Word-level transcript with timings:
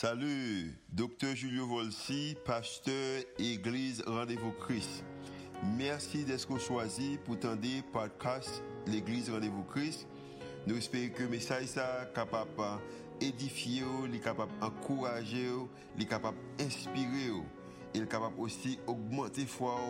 Salut, 0.00 0.78
docteur 0.92 1.34
Julio 1.34 1.66
Volsi, 1.66 2.36
pasteur 2.44 3.20
Église 3.36 4.00
Rendez-vous 4.06 4.52
Christ. 4.52 5.02
Merci 5.76 6.22
d'être 6.22 6.56
choisi 6.60 7.18
pour 7.24 7.36
tendre 7.40 7.66
podcast 7.92 8.62
l'Église 8.86 9.28
Rendez-vous 9.28 9.64
Christ. 9.64 10.06
Nous 10.68 10.76
espérons 10.76 11.12
que 11.12 11.24
le 11.24 11.30
message 11.30 11.76
est 11.76 12.14
capable 12.14 12.48
d'édifier, 13.18 13.82
d'encourager, 14.60 15.50
d'inspirer. 15.98 17.32
Il 17.92 18.02
est 18.02 18.08
capable 18.08 18.38
aussi 18.38 18.78
d'augmenter 18.86 19.46
foi, 19.46 19.80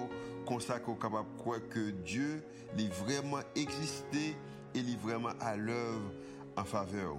qu'on 0.47 0.57
capable 0.57 1.29
de 1.37 1.39
croire 1.39 1.61
que 1.69 1.91
Dieu 1.91 2.43
est 2.79 2.89
vraiment 2.95 3.41
existé 3.55 4.35
et 4.75 4.79
est 4.79 5.03
vraiment 5.03 5.35
à 5.39 5.55
l'œuvre 5.55 6.11
en 6.57 6.65
faveur. 6.65 7.19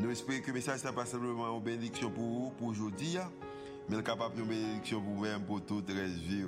Nous 0.00 0.12
espérons 0.12 0.40
que 0.40 0.46
le 0.48 0.52
message 0.52 0.84
n'est 0.84 0.92
pas 0.92 1.04
simplement 1.04 1.56
une 1.56 1.62
bénédiction 1.62 2.08
pour 2.08 2.22
vous, 2.22 2.52
pour 2.56 2.68
aujourd'hui, 2.68 3.16
mais 3.88 4.00
capable 4.00 4.36
de 4.36 4.42
bénédiction 4.42 5.00
pour 5.00 5.14
vous-même, 5.14 5.40
pour 5.42 5.60
toute 5.64 5.88
la 5.88 6.04
vie. 6.04 6.44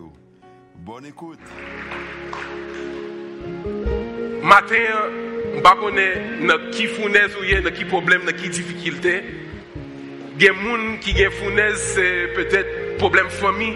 Bonne 0.77 1.07
écoute. 1.07 1.41
Matin, 4.45 4.75
je 4.75 5.51
ne 5.51 5.57
sais 5.57 5.63
pas 5.63 5.77
qui 6.71 6.87
fournaise 6.87 7.37
ou 7.37 7.71
qui 7.73 7.85
problème, 7.87 8.23
qui 8.33 8.49
difficulté. 8.51 9.25
Il 10.39 10.45
y 10.45 10.49
a 10.49 10.53
des 10.53 10.59
gens 10.59 10.99
qui 11.01 11.27
ont 11.27 11.31
fournaise, 11.33 11.77
c'est 11.95 12.29
peut-être 12.35 12.99
problème 12.99 13.29
famille. 13.29 13.75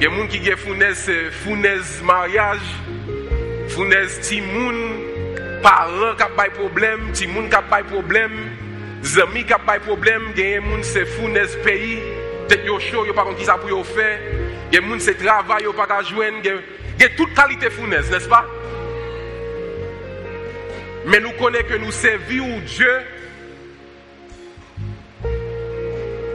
Il 0.00 0.04
y 0.04 0.06
a 0.06 0.10
des 0.10 0.16
gens 0.16 0.26
qui 0.28 0.52
ont 0.52 0.56
fournaise, 0.58 0.98
c'est 0.98 1.30
fournaise 1.30 2.02
mariage, 2.04 2.60
fournaise 3.68 4.20
timoun, 4.20 5.07
parents 5.62 6.14
qui 6.16 6.22
ont 6.22 6.42
des 6.42 6.50
problèmes, 6.50 7.12
ti 7.12 7.26
moun 7.26 7.48
qui 7.48 7.56
ont 7.56 7.76
des 7.76 7.84
problèmes, 7.84 8.50
amis 9.22 9.44
qui 9.44 9.52
des 9.52 9.80
problèmes, 9.80 10.32
des 10.34 10.56
gens 10.56 10.82
c'est 10.82 11.06
fournaise 11.06 11.56
pays, 11.64 11.98
peut-être 12.48 12.64
yo 12.64 12.78
chaud, 12.78 13.06
yo 13.06 13.14
pas 13.14 13.26
qui 13.38 13.44
ça 13.44 13.54
pour 13.54 13.86
faire. 13.86 14.18
Y 14.72 14.78
des 14.78 14.82
gens 14.82 14.98
c'est 14.98 15.14
travail, 15.14 15.64
yo 15.64 15.72
pas 15.72 16.02
joindre, 16.02 16.60
il 16.98 17.02
y 17.02 17.04
a 17.04 17.08
toute 17.10 17.36
n'est-ce 17.88 18.28
pas 18.28 18.44
Mais 21.06 21.20
nous 21.20 21.32
connaissons 21.32 21.66
que 21.68 21.74
nous 21.76 21.92
servons 21.92 22.60
Dieu 22.66 22.92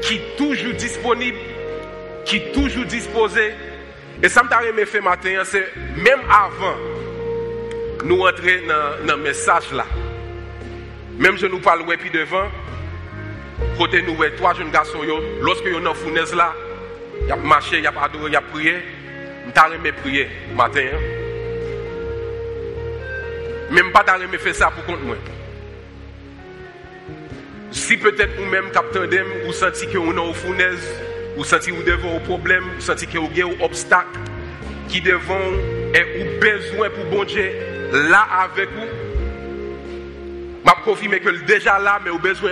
qui 0.02 0.16
est 0.16 0.38
toujours 0.38 0.74
disponible, 0.74 1.38
qui 2.26 2.38
est 2.38 2.52
toujours 2.54 2.86
disposé. 2.86 3.54
Et 4.22 4.30
ça 4.30 4.44
m'a 4.44 4.86
fait 4.86 5.02
matin, 5.02 5.42
c'est 5.44 5.68
même 5.98 6.22
avant 6.30 6.93
nous 8.04 8.22
entrer 8.22 8.64
dans 9.08 9.16
le 9.16 9.22
message 9.22 9.72
là. 9.72 9.86
Même 11.18 11.38
je 11.38 11.46
nous 11.46 11.60
parle 11.60 11.84
puis 11.98 12.10
devant, 12.10 12.50
côté 13.78 14.02
nous, 14.02 14.18
trois 14.36 14.54
jeunes 14.54 14.72
garçons, 14.72 15.00
lorsque 15.42 15.66
vous 15.68 15.80
dans 15.80 15.94
fournaise 15.94 16.34
là, 16.34 16.54
il 17.22 17.28
y 17.28 17.32
a 17.32 17.36
marché, 17.36 17.78
il 17.78 17.84
y 17.84 17.88
a 17.88 17.94
adoré, 18.02 18.28
il 18.28 18.34
y 18.34 18.36
a 18.36 18.42
prié. 18.42 18.76
Je 19.46 19.78
me 19.78 19.92
prier 19.92 20.28
matin. 20.56 20.86
Hein. 20.94 21.00
Même 23.72 23.92
pas 23.92 24.06
me 24.20 24.38
faire 24.38 24.56
ça 24.56 24.72
pour 24.72 24.86
compte 24.86 25.04
moi. 25.04 25.16
Si 27.72 27.98
peut-être 27.98 28.36
vous 28.38 28.46
même 28.46 28.72
capteur 28.72 29.08
vous 29.46 29.54
sentez 29.54 29.88
que 29.88 29.98
vous 29.98 30.12
êtes 30.12 30.20
en 30.20 30.34
fournaise, 30.34 30.88
vous 31.36 31.44
sentez 31.44 31.72
que 31.72 31.76
vous 31.76 31.84
devant 31.84 32.16
un 32.16 32.20
problème, 32.20 32.64
vous 32.76 32.82
sentez 32.82 33.06
que 33.06 33.18
vous 33.18 33.26
avez 33.26 33.42
un 33.42 33.66
obstacle 33.66 34.20
qui 34.90 35.02
devant 35.02 35.40
et 35.94 36.22
ou 36.22 36.40
besoin 36.40 36.90
pour 36.90 37.06
bon 37.06 37.24
Dieu 37.24 37.52
là 37.94 38.28
avec 38.44 38.70
vous. 38.72 38.88
Je 40.66 40.84
confirme 40.84 41.20
que 41.20 41.30
déjà 41.46 41.80
là, 41.80 42.00
mais 42.04 42.10
vous 42.10 42.20
besoin 42.20 42.52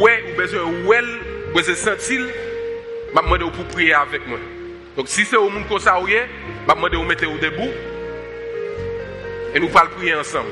ouais, 0.00 0.24
vous 0.28 0.36
besoin 0.36 0.62
ouais, 0.84 1.00
vous 1.48 1.54
besoin 1.54 1.74
sentir, 1.74 2.20
je 2.20 3.20
demande 3.20 3.52
pour 3.52 3.64
prier 3.66 3.94
avec 3.94 4.26
moi. 4.26 4.38
Donc 4.96 5.08
si 5.08 5.24
c'est 5.24 5.36
au 5.36 5.48
monde 5.48 5.66
comme 5.68 5.78
ça, 5.80 5.98
je 6.06 6.72
demande 6.72 6.94
vous 6.94 7.02
mettre 7.02 7.26
vous 7.26 7.38
debout 7.38 7.70
et 9.54 9.60
nous 9.60 9.68
allons 9.74 9.90
prier 9.96 10.14
ensemble. 10.14 10.50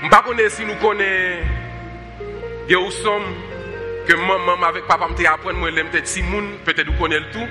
Je 0.00 0.06
ne 0.06 0.10
sais 0.10 0.16
pas 0.16 0.48
si 0.48 0.64
nous 0.64 0.76
connaissons 0.76 1.44
a 2.70 2.90
sommes 2.90 3.34
que 4.06 4.14
maman 4.14 4.66
avec 4.66 4.86
papa 4.86 5.08
me 5.08 5.26
apprendre 5.26 5.58
moi 5.58 5.70
l'aime 5.70 5.88
peut-être 5.90 6.64
peut-être 6.64 6.86
vous 6.86 6.98
connaissez 6.98 7.24
tout. 7.32 7.48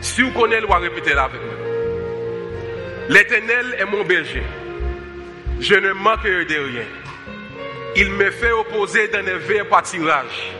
Si 0.00 0.22
vous 0.22 0.30
connaissez, 0.30 0.64
vous 0.64 0.72
répéter 0.74 1.12
là 1.12 1.24
avec 1.24 1.40
moi. 1.42 1.67
L'Éternel 3.08 3.74
est 3.78 3.86
mon 3.86 4.04
berger. 4.04 4.42
Je 5.60 5.74
ne 5.74 5.92
manquerai 5.92 6.44
de 6.44 6.54
rien. 6.54 6.84
Il 7.96 8.10
me 8.10 8.30
fait 8.30 8.52
opposer 8.52 9.08
dans 9.08 9.24
les 9.24 9.38
verts 9.38 9.66
pâtirages. 9.68 10.52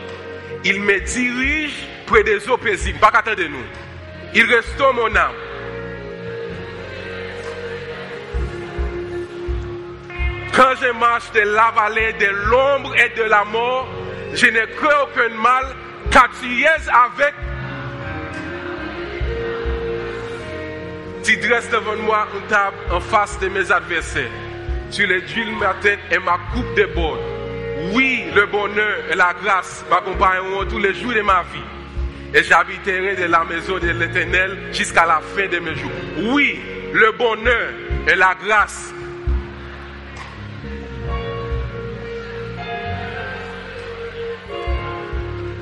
Il 0.65 0.81
me 0.81 0.99
dirige 0.99 1.75
près 2.07 2.23
des 2.23 2.49
eaux 2.49 2.57
paisibles. 2.57 2.99
Pas 2.99 3.11
de 3.35 3.43
nous. 3.43 3.65
Il 4.33 4.45
restaure 4.45 4.93
mon 4.93 5.15
âme. 5.15 5.31
Quand 10.55 10.73
je 10.81 10.91
marche 10.91 11.31
de 11.31 11.41
la 11.41 11.71
vallée 11.71 12.13
de 12.13 12.25
l'ombre 12.49 12.95
et 12.95 13.09
de 13.17 13.23
la 13.23 13.45
mort, 13.45 13.87
je 14.33 14.47
n'ai 14.47 14.67
cru 14.75 14.87
aucun 15.03 15.29
mal, 15.35 15.65
car 16.11 16.29
tu 16.41 16.63
es 16.63 16.67
avec. 16.67 17.33
Tu 21.29 21.37
dresses 21.37 21.69
devant 21.69 21.95
moi 21.95 22.27
une 22.33 22.47
table 22.47 22.75
en 22.91 22.99
face 22.99 23.39
de 23.39 23.49
mes 23.49 23.71
adversaires. 23.71 24.31
Tu 24.91 25.05
les 25.05 25.21
d'huile 25.21 25.55
ma 25.57 25.75
tête 25.75 25.99
et 26.09 26.17
ma 26.17 26.39
coupe 26.51 26.73
déborde. 26.73 27.19
Oui, 27.93 28.23
le 28.33 28.47
bonheur 28.47 28.97
et 29.11 29.15
la 29.15 29.35
grâce 29.39 29.85
m'accompagneront 29.91 30.65
tous 30.65 30.79
les 30.79 30.95
jours 30.95 31.13
de 31.13 31.21
ma 31.21 31.43
vie. 31.53 32.33
Et 32.33 32.41
j'habiterai 32.41 33.15
de 33.15 33.25
la 33.25 33.43
maison 33.43 33.77
de 33.77 33.89
l'Éternel 33.89 34.57
jusqu'à 34.71 35.05
la 35.05 35.21
fin 35.35 35.45
de 35.45 35.59
mes 35.59 35.75
jours. 35.75 35.91
Oui, 36.33 36.59
le 36.93 37.11
bonheur 37.11 37.73
et 38.07 38.15
la 38.15 38.33
grâce 38.43 38.91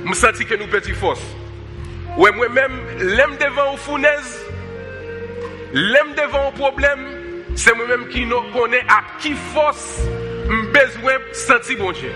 je 0.06 0.14
sens 0.14 0.32
que 0.32 0.56
nous 0.56 0.68
petits 0.68 0.94
force. 0.94 1.22
Ouais, 2.18 2.32
moi-même, 2.32 2.72
l'aime 3.00 3.36
devant 3.38 3.74
aux 3.74 3.78
fournaises, 3.78 4.47
l'aime 5.74 6.14
devant 6.16 6.50
aux 6.50 6.52
problèmes, 6.52 7.08
c'est 7.56 7.76
moi-même 7.76 8.08
qui 8.10 8.26
connais 8.54 8.82
à 8.88 9.02
qui 9.20 9.34
force 9.54 10.02
besoin 10.48 11.14
de 11.14 11.34
sentir 11.34 11.78
bon 11.80 11.92
Dieu. 11.92 12.12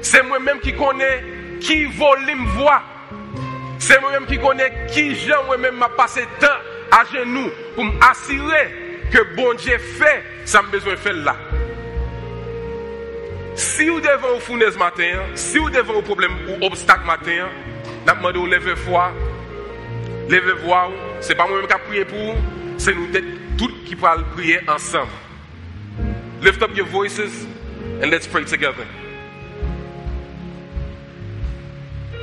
C'est 0.00 0.22
moi-même 0.22 0.60
qui 0.60 0.72
connais 0.72 1.22
qui 1.60 1.84
volume 1.84 2.46
voix. 2.56 2.82
C'est 3.78 4.00
moi-même 4.00 4.26
qui 4.26 4.38
connais 4.38 4.72
qui 4.92 5.14
gens 5.14 5.44
moi-même 5.46 5.76
m'a 5.76 5.88
passé 5.88 6.22
temps 6.40 6.46
à 6.90 7.04
genoux 7.12 7.50
pour 7.74 7.84
m'assurer 7.84 9.00
que 9.10 9.34
bon 9.36 9.54
Dieu 9.54 9.76
fait, 9.78 10.22
ça 10.44 10.62
me 10.62 10.68
besoin 10.68 10.96
faire 10.96 11.14
là. 11.14 11.36
Si 13.54 13.86
vous 13.86 14.00
devez 14.00 14.16
vous 14.16 14.40
fournaise 14.40 14.78
matin, 14.78 15.20
si 15.34 15.58
vous 15.58 15.68
devez 15.68 15.98
un 15.98 16.02
problème 16.02 16.32
ou 16.48 16.66
obstacle 16.66 17.04
matin, 17.04 17.48
nous 18.06 18.14
demandons 18.14 18.46
de 18.46 18.54
lever 18.54 18.76
foi, 18.76 19.12
lever 20.28 20.52
voix. 20.64 20.88
Ce 21.20 21.28
n'est 21.28 21.34
pas 21.34 21.46
moi-même 21.46 21.66
qui 21.66 21.74
prier 21.86 22.04
pour 22.04 22.34
c'est 22.82 22.96
nous 22.96 23.06
tous 23.56 23.72
qui 23.86 23.94
pouvons 23.94 24.24
prier 24.34 24.58
ensemble. 24.68 25.12
Lift 26.42 26.60
up 26.62 26.76
your 26.76 26.86
voices 26.86 27.46
and 28.02 28.10
let's 28.10 28.26
pray 28.26 28.44
together. 28.44 28.84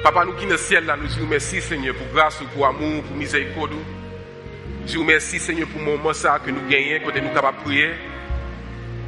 Papa, 0.03 0.25
nous 0.25 0.33
qui 0.33 0.45
sommes 0.45 0.57
ciel, 0.57 0.85
là, 0.85 0.97
nous 0.97 1.07
disons 1.07 1.27
merci 1.29 1.61
Seigneur 1.61 1.95
pour 1.95 2.07
grâce, 2.13 2.39
pour 2.53 2.67
amour, 2.67 3.03
pour 3.03 3.15
miséricorde. 3.15 3.71
Nous 3.71 4.85
disons 4.85 5.05
merci 5.05 5.39
Seigneur 5.39 5.69
pour 5.69 5.79
le 5.79 5.95
moment 5.95 6.11
ça 6.11 6.39
que 6.45 6.51
nous 6.51 6.67
gagnons, 6.69 7.05
quand 7.05 7.15
nous 7.15 7.25
sommes 7.25 7.33
capables 7.33 7.57
de 7.59 7.63
prier. 7.63 7.89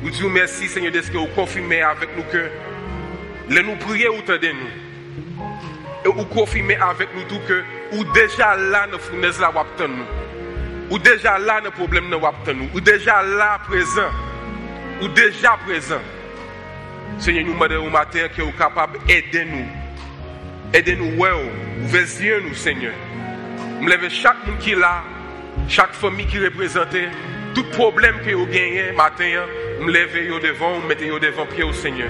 Nous 0.04 0.10
disons 0.10 0.30
merci 0.30 0.70
Seigneur 0.70 0.94
de 0.94 1.02
ce 1.02 1.12
que 1.12 1.18
vous 1.18 1.28
confirmez 1.36 1.82
avec 1.82 2.16
nous 2.16 2.24
que 2.32 2.50
les 3.50 3.62
nous 3.62 3.76
prier 3.76 4.08
ou 4.08 4.22
de 4.22 4.48
nous. 4.48 6.06
Et 6.06 6.08
vous 6.08 6.26
confirmez 6.28 6.78
avec 6.78 7.10
nous 7.14 7.24
tout 7.24 7.42
que 7.46 7.62
ou 7.92 8.06
déjà 8.14 8.56
là 8.56 8.88
nos 8.88 9.00
fournaise 9.00 9.38
là 9.42 9.52
nous. 9.80 10.31
Ou 10.92 11.00
déjà 11.00 11.40
là 11.40 11.62
nos 11.62 11.72
problèmes 11.72 12.10
nous 12.10 12.20
nous. 12.54 12.70
Ou 12.76 12.82
déjà 12.82 13.24
là 13.24 13.60
présent. 13.66 14.12
Ou 15.02 15.08
déjà 15.08 15.58
présent. 15.66 16.02
Seigneur 17.18 17.46
nous 17.46 17.54
demandons 17.54 17.88
au 17.88 17.90
matin 17.90 18.28
que 18.36 18.42
vous 18.42 18.52
capable 18.52 19.00
d'aider 19.06 19.46
nous. 19.46 19.66
Aidez 20.74 20.98
nous 20.98 21.18
ouais, 21.18 21.30
ouvrez 21.82 22.42
nous 22.42 22.54
Seigneur. 22.54 22.94
Nous 23.80 23.90
chaque 24.10 24.46
monde 24.46 24.58
qui 24.60 24.72
est 24.72 24.76
là, 24.76 25.04
chaque 25.70 25.94
famille 25.94 26.28
qui 26.28 26.38
est 26.38 27.10
tout 27.56 27.64
problème 27.72 28.16
que 28.26 28.32
vous 28.34 28.46
gagnez 28.46 28.92
matin 28.92 29.46
me 29.82 29.92
lever 29.92 30.28
devant, 30.42 30.80
me 30.80 30.88
mettre 30.88 31.20
devant 31.20 31.46
pied 31.46 31.64
au 31.64 31.74
Seigneur. 31.74 32.10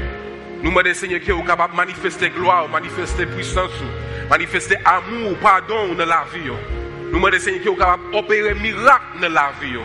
Nous 0.63 0.69
demandons 0.71 0.93
Seigneur 0.93 1.19
que 1.19 1.31
vous 1.31 1.43
capable 1.43 1.73
de 1.73 1.77
manifester 1.77 2.29
gloire, 2.29 2.67
manifester 2.67 3.27
puissance, 3.27 3.71
manifester 4.29 4.77
amour, 4.85 5.37
pardon 5.39 5.93
dans 5.93 6.05
la 6.05 6.25
vie. 6.33 6.49
Nous 7.21 7.27
demandons 7.27 7.43
Seigneur 7.43 7.77
capable 7.77 8.11
d'opérer 8.11 8.55
miracle 8.55 9.19
dans 9.21 9.29
la 9.29 9.51
vie. 9.61 9.77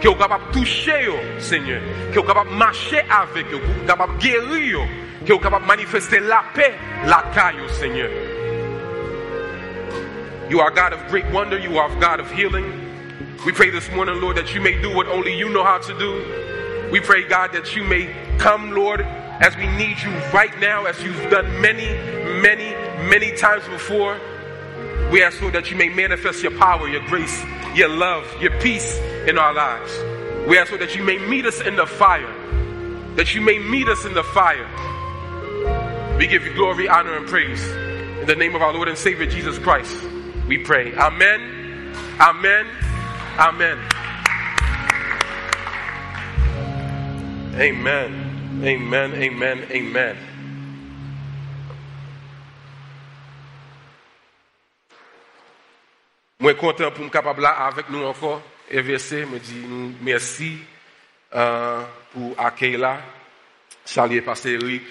capable 0.00 0.46
de 0.48 0.58
toucher, 0.58 1.10
Seigneur, 1.38 1.80
capable 2.12 2.50
de 2.50 2.54
marcher 2.54 3.00
avec 3.08 3.46
capable 3.86 4.18
de 4.18 4.22
guérir, 4.22 4.78
capable 5.24 5.62
de 5.62 5.68
manifester 5.68 6.20
la 6.20 6.44
paix, 6.54 6.74
la 7.06 7.24
caille, 7.34 7.66
Seigneur. 7.68 8.10
You 10.50 10.60
are 10.60 10.70
God 10.70 10.92
of 10.92 11.08
great 11.08 11.24
wonder, 11.32 11.58
you 11.58 11.78
are 11.78 11.88
God 11.98 12.20
of 12.20 12.30
healing. 12.30 12.66
We 13.46 13.52
pray 13.52 13.70
this 13.70 13.90
morning, 13.92 14.20
Lord, 14.20 14.36
that 14.36 14.54
you 14.54 14.60
may 14.60 14.78
do 14.82 14.94
what 14.94 15.06
only 15.08 15.34
you 15.34 15.48
know 15.48 15.64
how 15.64 15.78
to 15.78 15.98
do. 15.98 16.90
We 16.92 17.00
pray, 17.00 17.26
God, 17.26 17.52
that 17.54 17.74
you 17.74 17.84
may 17.84 18.14
come, 18.36 18.72
Lord, 18.72 19.00
as 19.00 19.56
we 19.56 19.66
need 19.78 19.98
you 20.02 20.10
right 20.34 20.52
now, 20.60 20.84
as 20.84 21.02
you've 21.02 21.30
done 21.30 21.58
many, 21.58 21.86
many, 22.42 22.74
many 23.08 23.34
times 23.34 23.66
before. 23.68 24.20
We 25.12 25.22
ask, 25.22 25.42
Lord, 25.42 25.52
that 25.52 25.70
you 25.70 25.76
may 25.76 25.90
manifest 25.90 26.42
your 26.42 26.56
power, 26.56 26.88
your 26.88 27.06
grace, 27.06 27.44
your 27.74 27.90
love, 27.90 28.26
your 28.40 28.58
peace 28.60 28.96
in 29.26 29.36
our 29.36 29.52
lives. 29.52 29.92
We 30.48 30.56
ask, 30.56 30.70
Lord, 30.70 30.80
that 30.80 30.96
you 30.96 31.04
may 31.04 31.18
meet 31.18 31.44
us 31.44 31.60
in 31.60 31.76
the 31.76 31.84
fire. 31.84 32.32
That 33.16 33.34
you 33.34 33.42
may 33.42 33.58
meet 33.58 33.88
us 33.88 34.06
in 34.06 34.14
the 34.14 34.22
fire. 34.22 34.66
We 36.16 36.26
give 36.26 36.46
you 36.46 36.54
glory, 36.54 36.88
honor, 36.88 37.14
and 37.14 37.26
praise. 37.26 37.62
In 38.22 38.26
the 38.26 38.34
name 38.34 38.54
of 38.54 38.62
our 38.62 38.72
Lord 38.72 38.88
and 38.88 38.96
Savior 38.96 39.26
Jesus 39.26 39.58
Christ, 39.58 39.94
we 40.48 40.56
pray. 40.56 40.94
Amen. 40.94 41.92
Amen. 42.18 42.66
Amen. 43.38 43.78
Amen. 47.54 48.64
Amen. 48.64 49.12
Amen. 49.12 49.66
Amen. 49.70 50.16
Moi 56.42 56.54
content 56.54 56.90
pour 56.90 57.04
me 57.04 57.08
capable 57.08 57.46
avec 57.46 57.88
nous 57.88 58.02
encore. 58.02 58.42
EVC 58.68 59.24
me 59.26 59.38
dit 59.38 59.64
nous 59.64 59.94
merci 60.00 60.58
euh, 61.32 61.82
pour 62.12 62.34
accueil 62.36 62.76
là. 62.76 62.98
Saluer 63.84 64.22
Pasteur 64.22 64.60
Eric, 64.60 64.82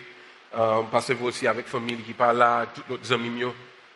euh, 0.56 0.82
Pasteur 0.84 1.22
aussi 1.22 1.48
avec 1.48 1.68
famille 1.68 1.98
qui 1.98 2.14
parle 2.14 2.38
là, 2.38 2.68
tous 2.74 2.84
nos 2.90 3.14
amis 3.14 3.44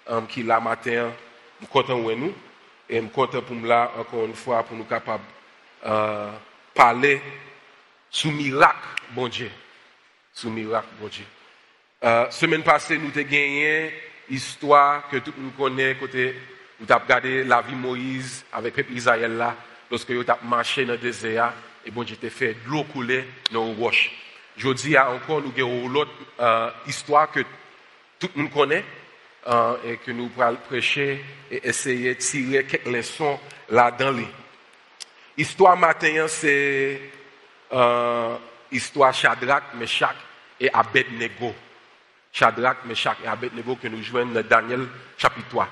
euh, 0.10 0.22
qui 0.28 0.44
là 0.44 0.60
matin. 0.60 1.14
Je 1.62 1.66
suis 1.66 1.72
content 1.72 1.98
de 1.98 2.14
nous. 2.16 2.34
Et 2.90 2.98
je 2.98 3.02
suis 3.04 3.10
content 3.12 3.42
pour 3.42 3.56
me 3.56 3.70
là 3.70 3.90
encore 3.98 4.26
une 4.26 4.36
fois 4.36 4.62
pour 4.62 4.76
nous 4.76 4.84
capables 4.84 5.24
euh, 5.86 6.32
parler 6.74 7.22
sous 8.10 8.32
miracle, 8.32 8.86
bon 9.12 9.30
Dieu. 9.30 9.50
Sous 10.34 10.50
miracle, 10.50 10.88
bon 11.00 11.08
Dieu. 11.08 11.24
Euh, 12.04 12.30
semaine 12.32 12.64
passée, 12.64 12.98
nous 12.98 13.12
avons 13.18 13.30
gagné 13.30 13.94
histoire 14.30 15.08
que 15.08 15.16
tout 15.20 15.32
le 15.38 15.44
monde 15.44 15.56
connaît 15.56 15.96
côté 15.96 16.36
vous 16.80 16.92
avez 16.92 17.04
regardé 17.04 17.44
la 17.44 17.62
vie 17.62 17.74
de 17.74 17.78
Moïse 17.78 18.46
avec 18.52 18.76
le 18.76 18.84
peuple 18.84 18.98
Israël 18.98 19.38
là, 19.38 19.56
lorsque 19.90 20.12
vous 20.12 20.22
avez 20.22 20.48
marché 20.48 20.86
dans 20.86 20.94
le 20.94 21.00
désert, 21.00 21.54
et 21.86 21.92
bon 21.92 22.04
Dieu 22.04 22.16
t'a 22.16 22.30
fait 22.30 22.54
de 22.54 22.70
l'eau 22.70 22.84
couler 22.84 23.26
dans 23.52 23.66
le 23.66 23.74
roche. 23.76 24.12
Je 24.58 24.70
dis 24.70 24.98
encore, 24.98 25.42
nous 25.42 25.54
avons 25.58 25.88
l'autre 25.88 26.12
euh, 26.40 26.70
histoire 26.88 27.32
que 27.32 27.42
tout 28.20 28.30
le 28.36 28.44
monde 28.44 28.52
connaît, 28.52 28.84
euh, 29.48 29.76
et 29.86 29.98
que 29.98 30.12
nous 30.12 30.28
pourrons 30.30 30.58
prêcher 30.68 31.24
et 31.52 31.68
essayer 31.68 32.16
de 32.16 32.20
tirer 32.20 32.66
quelques 32.66 32.88
leçons 32.88 33.40
là-dedans. 33.70 34.24
Histoire 35.38 35.78
matin, 35.78 36.26
c'est 36.28 37.00
euh, 37.72 38.36
histoire 38.72 39.14
Shadrach, 39.14 39.64
Meshach 39.76 40.16
et 40.60 40.74
Abednego. 40.74 41.54
Shadrach, 42.32 42.78
Meshach 42.86 43.18
et 43.24 43.28
Abednego 43.28 43.76
que 43.76 43.88
nous 43.88 44.02
jouons 44.02 44.26
dans 44.26 44.42
Daniel 44.42 44.88
chapitre 45.18 45.50
3. 45.50 45.68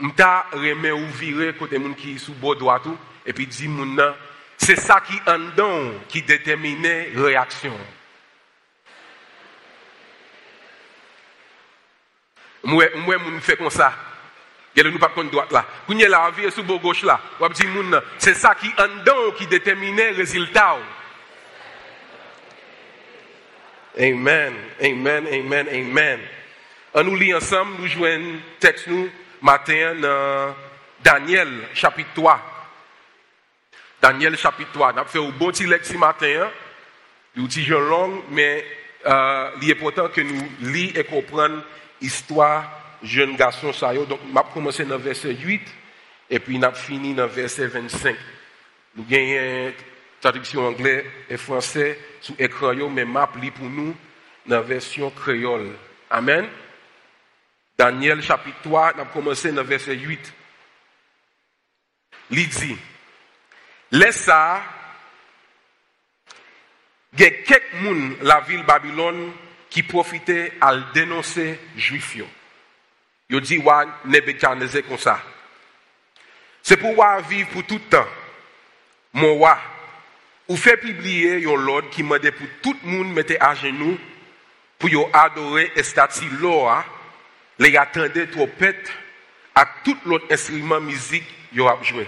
M'ta 0.00 0.46
remet 0.52 0.92
ou 0.92 1.06
virer 1.06 1.54
côté 1.54 1.76
moun 1.78 1.94
qui 1.94 2.18
sous 2.18 2.34
bord 2.34 2.54
droit 2.54 2.78
tout 2.78 2.96
et 3.26 3.32
puis 3.32 3.46
dit 3.46 3.66
moun 3.66 3.96
nan 3.96 4.14
c'est 4.56 4.76
ça 4.76 5.00
qui 5.00 5.18
en 5.26 5.38
don 5.56 5.92
qui 6.08 6.22
détermine 6.22 6.86
réaction. 7.16 7.76
Moi 12.62 12.84
moi 12.96 13.18
moun 13.18 13.40
fait 13.40 13.56
comme 13.56 13.70
ça. 13.70 13.92
Gele 14.76 14.90
nous 14.90 14.98
pas 15.00 15.08
contre 15.08 15.32
droite 15.32 15.50
là. 15.50 15.66
Kounye 15.86 16.06
la 16.06 16.30
vie 16.30 16.50
sous 16.52 16.62
bord 16.62 16.78
gauche 16.78 17.02
là. 17.02 17.20
Ou 17.40 17.48
dit 17.48 17.66
moun 17.66 18.00
c'est 18.18 18.34
ça 18.34 18.54
qui 18.54 18.68
en 18.78 19.02
don 19.04 19.32
qui 19.36 19.48
détermine 19.48 20.00
résultat. 20.14 20.78
Amen. 23.98 24.54
Amen. 24.80 25.26
Amen. 25.26 25.68
Amen. 25.68 26.20
On 26.94 27.02
nous 27.02 27.16
lit 27.16 27.34
ensemble, 27.34 27.80
nous 27.80 27.88
jouons 27.88 28.40
texte 28.60 28.86
nous 28.86 29.10
matin 29.42 29.94
dans 30.00 30.54
Daniel 31.02 31.48
chapitre 31.74 32.10
3. 32.14 32.40
Daniel 34.00 34.36
chapitre 34.36 34.72
3. 34.72 34.92
On 34.94 34.98
a 34.98 35.04
fait 35.04 35.18
un 35.18 35.30
bon 35.30 35.50
petit 35.50 35.66
lecture 35.66 35.98
matin. 35.98 36.50
Il 37.36 37.46
petit 37.46 37.66
long, 37.66 38.24
mais 38.30 38.64
euh, 39.06 39.50
il 39.62 39.70
est 39.70 39.76
important 39.76 40.08
que 40.08 40.20
nous 40.20 40.48
lisions 40.60 41.00
et 41.00 41.04
comprenions 41.04 41.62
l'histoire 42.00 42.70
jeune 43.02 43.36
garçon. 43.36 43.72
Ça, 43.72 43.94
donc, 43.94 44.20
on 44.28 44.32
va 44.32 44.44
commencer 44.52 44.84
dans 44.84 44.98
verset 44.98 45.34
8 45.34 45.62
et 46.30 46.38
puis 46.38 46.58
on 46.58 46.62
a 46.62 46.72
fini 46.72 47.14
dans 47.14 47.26
verset 47.26 47.66
25. 47.66 48.16
Nous 48.96 49.04
avons 49.04 49.72
traduction 50.20 50.66
anglais 50.66 51.06
et 51.30 51.36
français 51.36 51.98
sous 52.20 52.34
écran, 52.38 52.74
mais 52.90 53.04
map 53.04 53.30
lit 53.40 53.52
pour 53.52 53.66
nous 53.66 53.94
dans 54.46 54.56
la 54.56 54.62
version 54.62 55.10
créole. 55.10 55.70
Amen. 56.10 56.46
Daniel 57.78 58.20
chapitre 58.22 58.58
3, 58.64 58.94
on 58.96 59.02
a 59.02 59.04
commencé 59.04 59.52
dans 59.52 59.62
verset 59.62 59.94
8. 59.94 60.32
Il 62.30 62.48
dit, 62.48 62.76
laisse 63.92 64.24
ça, 64.24 64.60
il 67.12 67.20
y 67.20 67.24
a 67.24 67.30
quelques 67.30 68.20
la 68.22 68.40
ville 68.40 68.64
Babylone 68.64 69.32
qui 69.70 69.84
profitaient 69.84 70.54
à 70.60 70.76
dénoncer 70.92 71.60
juifs. 71.76 72.16
Ils 73.30 73.40
dit, 73.42 73.58
wa 73.58 73.86
Nebuchadnezzar 74.06 74.82
comme 74.82 74.98
ça. 74.98 75.22
C'est 76.62 76.78
pour 76.78 76.96
vivre 77.28 77.48
pour 77.50 77.64
tout 77.64 77.74
le 77.74 77.80
temps. 77.90 78.08
Mon 79.12 79.34
roi, 79.34 79.56
ou 80.48 80.56
fait 80.56 80.78
publier 80.78 81.42
yon 81.42 81.56
l'ordre 81.56 81.90
qui 81.90 82.02
m'a 82.02 82.18
dit 82.18 82.32
pour 82.32 82.48
tout 82.60 82.76
le 82.82 82.90
monde 82.90 83.12
mettre 83.12 83.34
à 83.38 83.54
genoux 83.54 83.96
pour 84.78 85.10
adorer 85.12 85.70
et 85.76 85.82
statue 85.84 86.28
l'or 86.40 86.84
les 87.58 87.76
attendaient 87.76 88.28
trompette 88.28 88.90
à 89.54 89.66
tout 89.84 89.96
l'autre 90.06 90.26
instrument 90.30 90.80
musique 90.80 91.26
yo 91.52 91.66
a 91.66 91.78
joué. 91.82 92.06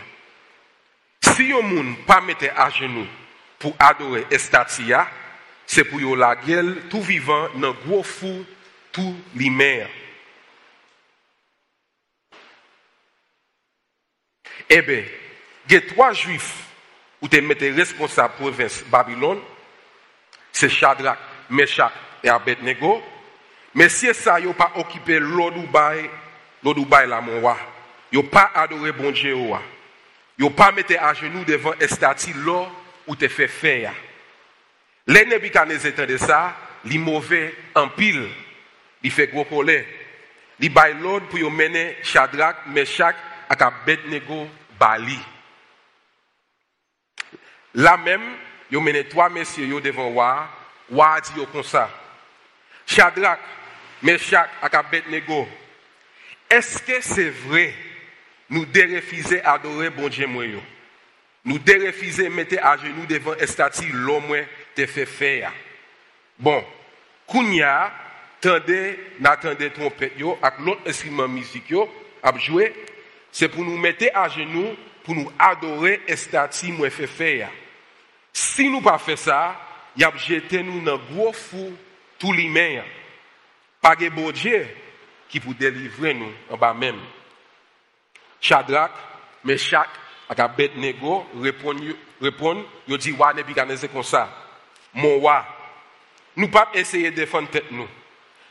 Si 1.23 1.49
yon 1.49 1.62
moun 1.62 1.97
pas 2.06 2.23
à 2.56 2.70
genoux 2.70 3.06
pour 3.58 3.75
adorer 3.79 4.26
estatia, 4.31 5.08
c'est 5.67 5.85
pour 5.85 6.17
la 6.17 6.37
gueule 6.37 6.82
tout 6.88 7.02
vivant 7.02 7.49
dans 7.56 7.75
gros 7.87 8.02
fou 8.02 8.44
tout 8.93 9.17
l'himer. 9.35 9.87
Eh 14.69 14.82
bien, 14.82 15.03
il 15.69 15.77
y 15.77 15.86
trois 15.86 16.13
juifs 16.13 16.65
où 17.20 17.29
te 17.29 17.36
mettez 17.36 17.70
responsable 17.70 18.34
province 18.34 18.84
Babylone, 18.84 19.41
c'est 20.53 20.69
Shadrach, 20.69 21.19
Meshach 21.48 21.93
et 22.22 22.29
Abednego. 22.29 23.03
Mais 23.74 23.89
si 23.89 24.12
ça 24.15 24.41
n'a 24.41 24.53
pas 24.53 24.72
occupé 24.77 25.19
l'eau 25.19 25.50
Dubaï, 25.50 26.10
l'eau 26.62 26.74
Dubaï 26.74 27.08
là, 27.08 27.20
mon 27.20 27.41
roi, 27.41 27.56
n'a 28.12 28.22
pas 28.22 28.50
adoré 28.55 28.93
bon 28.93 29.10
Dieu, 29.10 29.36
n'a 30.39 30.50
pas 30.50 30.72
mis 30.72 30.96
à 30.96 31.15
genoux 31.15 31.44
devant 31.44 31.74
statue 31.86 32.34
là 32.44 32.67
où 33.06 33.15
te 33.15 33.29
fait 33.29 33.48
faire. 33.48 33.93
Les 35.06 35.24
Nebuchadnezzar 35.24 36.06
de 36.06 36.17
ça, 36.17 36.56
les 36.84 36.98
mauvais 36.98 37.55
en 37.74 37.89
il 39.03 39.10
fait 39.10 39.29
gros 39.29 39.44
colère. 39.44 39.84
Il 40.58 40.72
bail 40.72 40.96
l'ordre 41.00 41.27
pour 41.27 41.50
mener 41.50 41.96
Shadrach, 42.03 42.67
Meshach 42.67 43.15
et 43.50 43.62
Abednego 43.62 44.46
Bali. 44.79 45.19
Là 47.74 47.96
même, 47.96 48.36
il 48.70 48.79
mené 48.79 49.05
trois 49.05 49.31
messieurs 49.31 49.81
devant 49.81 50.10
roi, 50.10 50.48
roi 50.93 51.20
dit 51.20 51.46
comme 51.50 51.62
ça. 51.62 51.91
Shadrach, 52.86 53.39
Meshach 54.02 54.48
et 54.62 54.74
Abednego, 54.74 55.46
est-ce 56.48 56.82
que 56.82 57.00
c'est 57.00 57.30
vrai 57.30 57.74
nous 58.48 58.64
dérefuser 58.66 59.42
adorer 59.42 59.90
bon 59.90 60.08
Dieu 60.08 60.26
Nous 61.44 61.58
dérefuser 61.58 62.28
mettre 62.28 62.56
à 62.62 62.76
genoux 62.76 63.06
devant 63.08 63.34
un 63.40 63.46
statue 63.46 63.92
l'homme 63.92 64.36
te 64.74 64.86
fait 64.86 65.06
faire. 65.06 65.52
Bon, 66.38 66.64
Kounya, 67.26 67.92
tendez, 68.40 68.98
n'attendez 69.20 69.70
trompette 69.70 70.19
yo, 70.19 70.38
avec 70.42 70.58
l'autre 70.60 70.80
instrument 70.86 71.28
musique 71.28 71.70
yo, 71.70 71.88
à 72.22 72.36
jouer, 72.38 72.74
c'est 73.30 73.48
pour 73.48 73.64
nous 73.64 73.76
mettre 73.76 74.06
à 74.14 74.28
genoux, 74.28 74.74
pour 75.04 75.14
nous 75.14 75.30
adorer 75.38 76.00
un 76.08 76.16
statue 76.16 76.72
moi 76.72 76.90
fait 76.90 77.06
faire. 77.06 77.50
Si 78.32 78.69
nous 78.69 78.80
pas 78.80 78.98
fait 78.98 79.16
ça, 79.16 79.56
y 79.96 80.04
a 80.04 80.12
jeté 80.16 80.62
nous 80.62 80.80
dans 80.80 80.98
gros 80.98 81.32
fou 81.32 81.72
tous 82.19 82.32
les 82.32 82.48
mains. 82.48 82.82
Pas 83.81 83.96
de 83.96 84.08
bon 84.08 84.31
Dieu 84.31 84.67
qui 85.29 85.41
pour 85.41 85.55
délivrer 85.55 86.15
nous 86.15 86.32
en 86.51 86.56
bas 86.56 86.75
même. 86.75 87.01
Shadrach, 88.41 88.91
Meshach 89.44 89.89
ak 90.29 90.41
Abednego 90.41 91.27
répond 91.41 91.75
répond 92.20 92.65
yo 92.87 92.96
dit 92.96 93.13
wa 93.13 93.32
Nebuchadnezzar 93.32 93.91
comme 93.91 94.03
ça. 94.03 94.29
Nous 94.94 96.49
pas 96.49 96.69
essayer 96.75 97.10
de 97.10 97.17
défendre 97.17 97.49
nous. 97.70 97.89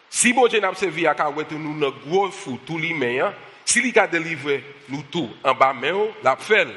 Si 0.09 0.33
bon 0.33 0.47
Dieu 0.47 0.59
n'a 0.59 0.73
servi 0.73 1.05
à 1.05 1.15
nous 1.51 1.79
dans 1.79 1.91
gros 1.91 2.29
tout 2.65 2.77
men 2.77 3.33
si 3.65 3.93
a 3.99 4.07
délivré 4.07 4.63
nous 4.89 5.03
tout 5.03 5.29
en 5.43 5.53
bas 5.53 5.73
mais 5.73 5.91
la 6.23 6.35
fait 6.37 6.67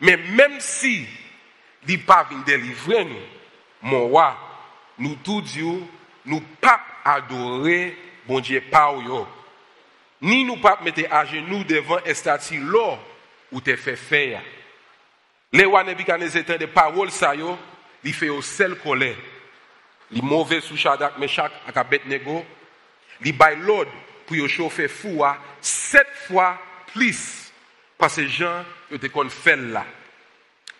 mais 0.00 0.16
même 0.16 0.60
si 0.60 1.06
il 1.86 2.04
pas 2.04 2.26
vinn 2.30 2.42
délivrer 2.44 3.04
nous 3.04 3.16
mon 3.82 4.08
roi 4.08 4.36
nous 4.98 5.16
tout 5.16 5.42
Dieu 5.42 5.82
nous 6.24 6.40
pas 6.60 6.80
adorer 7.14 7.96
bon 8.26 8.40
Dieu 8.40 8.62
par 8.70 9.00
yo 9.00 9.26
ni 10.22 10.44
nous 10.44 10.56
pas 10.56 10.78
mettre 10.82 11.02
à 11.10 11.24
genoux 11.24 11.64
devant 11.64 11.98
un 12.04 12.14
statue 12.14 12.60
là 12.60 12.98
où 13.52 13.60
te 13.60 13.76
fait 13.76 13.96
faire. 13.96 14.42
Les 15.52 15.64
rois 15.64 15.84
Nebuchadnezzar 15.84 16.58
des 16.58 16.66
paroles 16.66 17.10
ça 17.10 17.34
yo, 17.34 17.56
il 18.02 18.14
fait 18.14 18.28
au 18.28 18.42
sel 18.42 18.76
colère. 18.76 19.16
Les 20.10 20.22
mauvais 20.22 20.60
sous 20.60 20.76
Shadak, 20.76 21.18
Meshach, 21.18 21.50
ak 21.66 21.76
Abednego, 21.76 22.44
il 23.24 23.36
bail 23.36 23.58
l'ordre 23.60 23.90
pour 24.26 24.36
yo 24.36 24.48
chauffer 24.48 24.88
fou 24.88 25.22
sept 25.60 26.08
fois 26.26 26.58
plus 26.92 27.52
parce 27.98 28.16
que 28.16 28.26
gens 28.26 28.64
yo 28.90 28.98
te 28.98 29.06
kon 29.06 29.28
fait 29.28 29.56
là. 29.56 29.84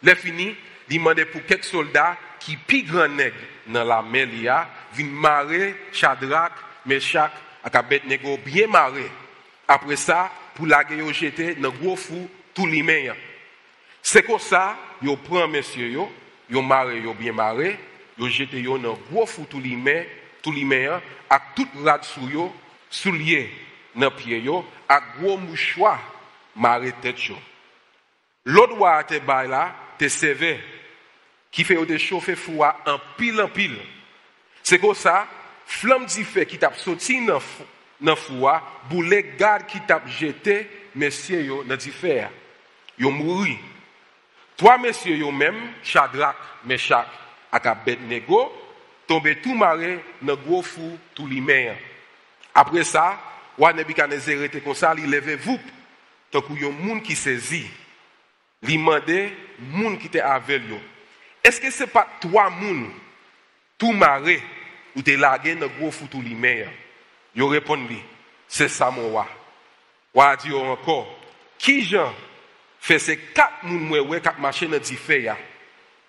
Les 0.03 0.15
fini, 0.15 0.55
demandait 0.89 1.25
pour 1.25 1.45
quelques 1.45 1.65
soldats 1.65 2.17
qui 2.39 2.57
pi 2.57 2.85
dans 2.85 3.85
la 3.85 4.03
Melia, 4.03 4.69
viennent 4.93 5.13
marrer 5.13 5.75
Shadrach, 5.93 6.53
Meshach, 6.85 7.33
ak 7.63 7.75
Abednego 7.75 8.39
bien 8.45 8.69
marrer. 8.69 9.11
Après 9.69 9.97
ça, 9.97 10.31
pour 10.55 10.67
la 10.67 10.85
guerre 10.85 11.13
jeté 11.13 11.55
dans 11.57 11.71
gros 11.71 11.97
fou 11.97 12.29
tout 12.55 12.67
les 12.67 12.83
mains. 12.83 13.15
C'est 14.03 14.23
comme 14.23 14.39
ça, 14.39 14.77
yo 15.03 15.17
prend 15.17 15.49
monsieur 15.49 15.89
yo, 15.89 16.13
yo 16.49 16.63
maré 16.63 17.01
yo 17.01 17.13
bien 17.13 17.33
maré, 17.33 17.79
yo 18.17 18.29
jeté 18.29 18.61
yo 18.61 18.79
dans 18.79 18.99
gros 19.11 19.27
fou 19.27 19.45
tout 19.51 19.61
les 19.61 19.77
mains, 19.77 20.05
tout 20.43 20.53
les 20.53 20.65
mains 20.65 21.01
avec 21.29 21.43
tout 21.57 21.69
rad 21.85 22.05
sou 22.05 22.29
yo, 22.29 22.55
soulier 22.89 23.51
dans 23.95 24.11
pied 24.11 24.39
yo, 24.41 24.65
avec 24.89 25.03
gros 25.21 25.37
mouchoir 25.37 26.01
maré 26.55 26.93
tête 27.03 27.27
yo. 27.27 27.37
L'autre 28.45 29.07
te 29.09 29.19
bay 29.19 29.49
te 29.99 30.09
sévère 30.09 30.61
qui 31.51 31.65
fait 31.65 31.85
de 31.85 31.99
chauffer 31.99 32.37
fou 32.37 32.63
en 32.63 33.01
pile 33.17 33.41
en 33.41 33.49
pile. 33.49 33.77
C'est 34.69 34.81
comme 34.81 34.97
ça, 34.97 35.29
flamme 35.65 36.07
di 36.07 36.25
fait 36.25 36.45
qui 36.45 36.59
t'a 36.59 36.73
sorti 36.73 37.25
dans 37.25 37.41
dans 38.01 38.17
foua, 38.17 38.61
boule 38.91 39.25
garde 39.39 39.65
qui 39.67 39.81
t'a 39.81 40.03
jeté, 40.09 40.69
messieurs 40.97 41.43
yo 41.43 41.63
dans 41.63 41.77
di 41.77 41.93
fer. 41.93 42.33
Yo 42.99 43.13
mouri. 43.13 43.57
Trois 44.57 44.77
messieurs 44.77 45.19
yo 45.19 45.31
même, 45.31 45.55
Shadrach, 45.85 46.35
Meshach, 46.65 47.07
ak 47.53 47.65
Abednego, 47.65 48.53
tombé 49.07 49.37
tout 49.37 49.55
maré 49.55 50.01
dans 50.21 50.35
gros 50.35 50.63
fou 50.63 50.99
tout 51.15 51.29
main. 51.29 51.77
Après 52.53 52.83
ça, 52.83 53.21
roi 53.57 53.73
Nebuchadnezzar 53.73 54.43
était 54.43 54.61
comme 54.61 54.75
ça, 54.75 54.97
il 54.99 55.09
levait 55.09 55.37
vous 55.37 55.61
tant 56.33 56.41
que 56.41 56.53
yon 56.55 56.73
moun 56.73 57.01
qui 57.03 57.15
saisi. 57.15 57.71
Li 58.63 58.79
mandé 58.79 59.33
moun 59.61 59.97
qui 59.97 60.09
était 60.09 60.21
avec 60.21 60.69
yo. 60.69 60.81
Est-ce 61.45 61.61
que 61.61 61.71
c'est 61.71 61.87
pas 61.87 62.09
trois 62.21 62.51
moun 62.51 62.91
tout 63.79 63.93
maré 63.93 64.43
ou 64.97 65.03
te 65.03 65.11
largué 65.11 65.55
dans 65.55 65.69
gros 65.69 65.93
fou 65.93 66.07
tout 66.07 66.23
li 66.23 66.35
main? 66.35 66.65
Yo 67.35 67.47
répond 67.49 67.77
lui, 67.77 68.03
c'est 68.49 68.69
ça 68.69 68.91
mon 68.91 69.11
roi. 69.11 69.29
Roi 70.15 70.37
dit 70.37 70.53
encore, 70.53 71.07
qui 71.59 71.85
gens 71.85 72.15
fait 72.81 72.99
ces 72.99 73.19
quatre 73.19 73.63
moun 73.65 73.81
moué 73.81 74.21
quatre 74.21 74.41
marché 74.41 74.67
dans 74.67 74.79
di 74.79 74.97
fait 74.97 75.23
ya? 75.23 75.37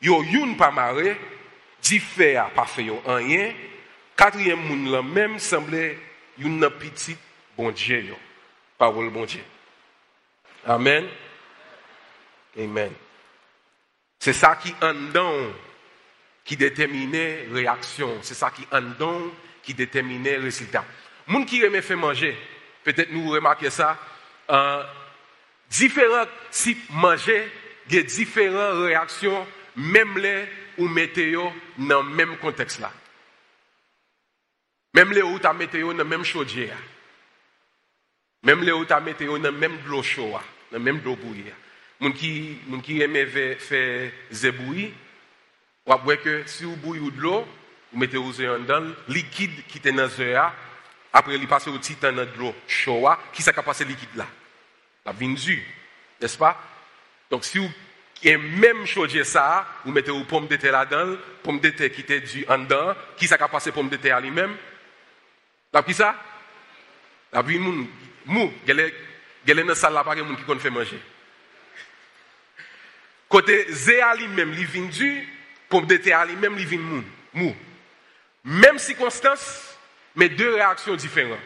Yo 0.01 0.24
youn 0.24 0.56
pas 0.56 0.72
maré, 0.72 1.17
di 1.82 2.00
fait 2.00 2.34
ya 2.34 2.50
pas 2.56 2.65
fait 2.65 2.86
yo 2.86 3.01
rien. 3.06 3.53
Quatrième 4.15 4.62
moun 4.62 4.91
là 4.91 5.03
même 5.03 5.38
semblait 5.38 6.00
youn 6.39 6.58
nan 6.58 6.72
petit 6.72 7.17
bon 7.58 7.72
Dieu 7.72 8.01
yo. 8.01 8.15
Parole 8.77 9.10
bon 9.10 9.25
Dieu. 9.25 9.44
Amen. 10.65 11.06
Amen. 12.58 12.91
C'est 14.20 14.34
ça 14.34 14.56
qui 14.56 14.74
en 14.82 14.94
don 14.94 15.53
qui 16.48 16.56
déterminait 16.56 17.46
réaction, 17.51 18.20
c'est 18.22 18.34
ça 18.34 18.50
qui 18.50 18.66
en 18.72 18.82
don 18.82 19.32
qui 19.62 19.74
déterminait 19.74 20.38
résultat. 20.38 20.86
Moun 21.27 21.46
qui 21.46 21.62
aime 21.62 21.82
faire 21.82 21.98
manger, 21.98 22.38
peut-être 22.86 23.12
nous 23.12 23.30
remarquez 23.30 23.70
ça, 23.70 24.00
différents 25.70 26.25
types 26.50 26.89
manger, 26.89 27.51
a 27.92 28.01
différentes 28.01 28.86
réactions, 28.86 29.46
même 29.75 30.18
les 30.18 30.46
ou 30.77 30.88
météo 30.88 31.50
dans 31.77 32.01
le 32.01 32.10
même 32.10 32.38
contexte 32.38 32.80
là. 32.80 32.94
Même 34.94 35.12
les 35.12 35.22
ou 35.22 35.38
ta 35.39 35.51
météo 35.51 35.92
dans 35.92 35.98
le 35.98 36.04
même 36.06 36.24
chaudière. 36.24 36.77
Même 38.44 38.63
les 38.63 38.72
ou 38.72 38.86
ta 38.86 39.01
météo 39.01 39.38
dans 39.38 39.51
le 39.51 39.58
même 39.58 39.77
de 39.86 39.92
dans 39.92 40.42
le 40.72 40.80
même 40.80 41.01
de. 41.01 41.10
Moun 42.00 42.13
qui, 42.13 42.58
moun 42.68 42.82
qui 42.82 43.01
aime 43.01 43.27
faire 43.58 44.12
ou 45.88 45.94
après 45.94 46.17
que 46.17 46.44
si 46.46 46.65
vous 46.65 46.75
bouillez 46.75 47.12
de 47.12 47.20
l'eau, 47.22 47.48
vous 47.94 48.00
mettez 48.00 48.17
aux 48.17 48.41
œufs 48.41 48.65
dans 48.65 48.94
liquide 49.08 49.65
qui 49.67 49.79
est 49.84 49.91
dans 49.91 50.01
l'œuf, 50.01 50.51
après 51.13 51.36
il 51.36 51.48
passe 51.48 51.67
au 51.67 51.77
titan 51.77 52.12
dans 52.12 52.27
l'eau 52.38 52.53
chaude, 52.67 53.15
qui 53.32 53.41
ça 53.41 53.53
passer 53.53 53.86
liquide 53.86 54.15
là 54.15 54.27
La? 55.06 55.13
Vindu, 55.13 55.63
n'est-ce 56.22 56.38
pas? 56.38 56.62
Donc 57.32 57.46
si 57.46 57.58
vous 57.58 57.70
avez 58.25 58.38
même 58.38 58.86
chose 58.86 59.24
ça, 59.24 59.65
vous 59.86 59.91
mettez 59.94 60.12
aux 60.12 60.25
pommes 60.25 60.48
de 60.48 60.58
terre 60.58 60.74
là-dedans, 60.74 61.17
pommes 61.41 61.62
de 61.62 61.70
terre 61.70 61.91
qui 61.91 62.01
était 62.01 62.20
du 62.20 62.46
en 62.50 62.60
dedans, 62.60 62.94
qui 63.15 63.25
ça 63.25 63.38
passer 63.38 63.72
pomme 63.72 63.89
de 63.89 63.96
terre 63.96 64.17
à 64.17 64.22
lui-même 64.22 64.56
La 65.72 65.84
qui 65.84 65.94
ça 65.94 66.15
La 67.32 67.41
vie 67.41 67.60
mou, 67.60 67.88
mou, 68.25 68.53
gele 68.67 68.91
gele 69.46 69.65
dans 69.65 69.75
salle 69.75 69.94
là 69.94 70.03
pas 70.03 70.15
monde 70.15 70.36
qui 70.36 70.44
connaît 70.44 70.60
faire 70.60 70.72
manger. 70.74 71.00
Côté 73.29 73.65
zé 73.70 74.01
à 74.01 74.15
lui-même, 74.15 74.53
il 74.53 74.65
vindu, 74.65 75.37
pomme 75.69 75.86
de 75.86 75.97
terre 75.97 76.25
lui-même, 76.25 76.55
il 76.57 76.67
vin 76.67 77.03
mou. 77.33 77.55
Même 78.43 78.77
circonstance, 78.77 79.77
mais 80.15 80.29
deux 80.29 80.55
réactions 80.55 80.95
différentes. 80.95 81.39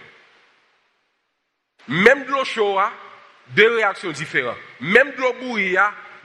Même 1.87 2.25
de 2.25 2.31
l'eau 2.31 2.45
chaude, 2.45 2.83
deux 3.49 3.75
réactions 3.75 4.11
différentes. 4.11 4.57
Même 4.79 5.11
de 5.11 5.21
l'eau 5.21 5.33
bouillie, 5.33 5.77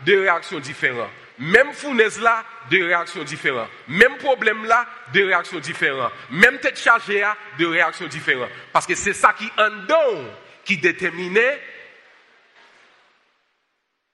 deux 0.05 0.21
réactions 0.21 0.61
différentes. 0.61 1.11
Même 1.39 1.73
fournaise 1.73 2.21
là, 2.21 2.45
deux 2.71 2.85
réactions 2.85 3.25
différentes. 3.25 3.69
Même 3.89 4.17
problème 4.19 4.65
là, 4.65 4.87
deux 5.13 5.27
réactions 5.27 5.59
différentes. 5.59 6.13
Même 6.31 6.59
tête 6.59 6.79
chargée, 6.79 7.25
deux 7.59 7.69
réactions 7.69 8.07
différentes. 8.07 8.51
Parce 8.73 8.87
que 8.87 8.95
c'est 8.95 9.13
ça 9.13 9.33
qui 9.33 9.51
en 9.59 9.71
don 9.87 10.33
qui 10.65 10.79
déterminait 10.79 11.61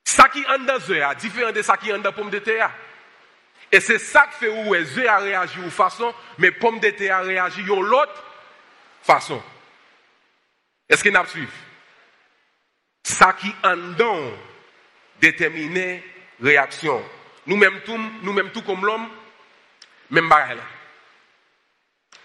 ça 0.04 0.28
qui 0.28 0.44
en 0.46 0.58
dans 0.58 0.74
œuf, 0.74 1.16
différent 1.16 1.52
de 1.52 1.62
ça 1.62 1.76
qui 1.76 1.92
en 1.92 2.00
pomme 2.12 2.30
de 2.30 2.38
terre. 2.38 2.70
Et 3.72 3.80
c'est 3.80 3.98
ça 3.98 4.26
qui 4.26 4.44
fait 4.44 4.48
où 4.50 4.74
les 4.74 4.98
œufs 4.98 5.08
a 5.08 5.16
réagi 5.16 5.58
façon, 5.70 6.14
mais 6.36 6.50
pomme 6.50 6.78
de 6.78 6.90
terre 6.90 7.16
a 7.16 7.20
réagi 7.22 7.62
de 7.62 7.72
l'autre 7.72 8.22
façon. 9.02 9.42
Est-ce 10.88 11.02
que 11.02 11.08
nous 11.08 11.26
suivons? 11.26 11.50
Ça 13.02 13.32
qui 13.32 13.52
en 13.64 13.76
don 13.76 14.34
déterminer 15.18 16.04
réaction. 16.40 17.02
Nous-mêmes 17.46 17.80
tout, 17.80 17.98
nous-mêmes 18.22 18.50
tout 18.50 18.62
comme 18.62 18.84
l'homme, 18.84 19.08
même 20.10 20.28
bagaille 20.28 20.56
là. 20.56 20.62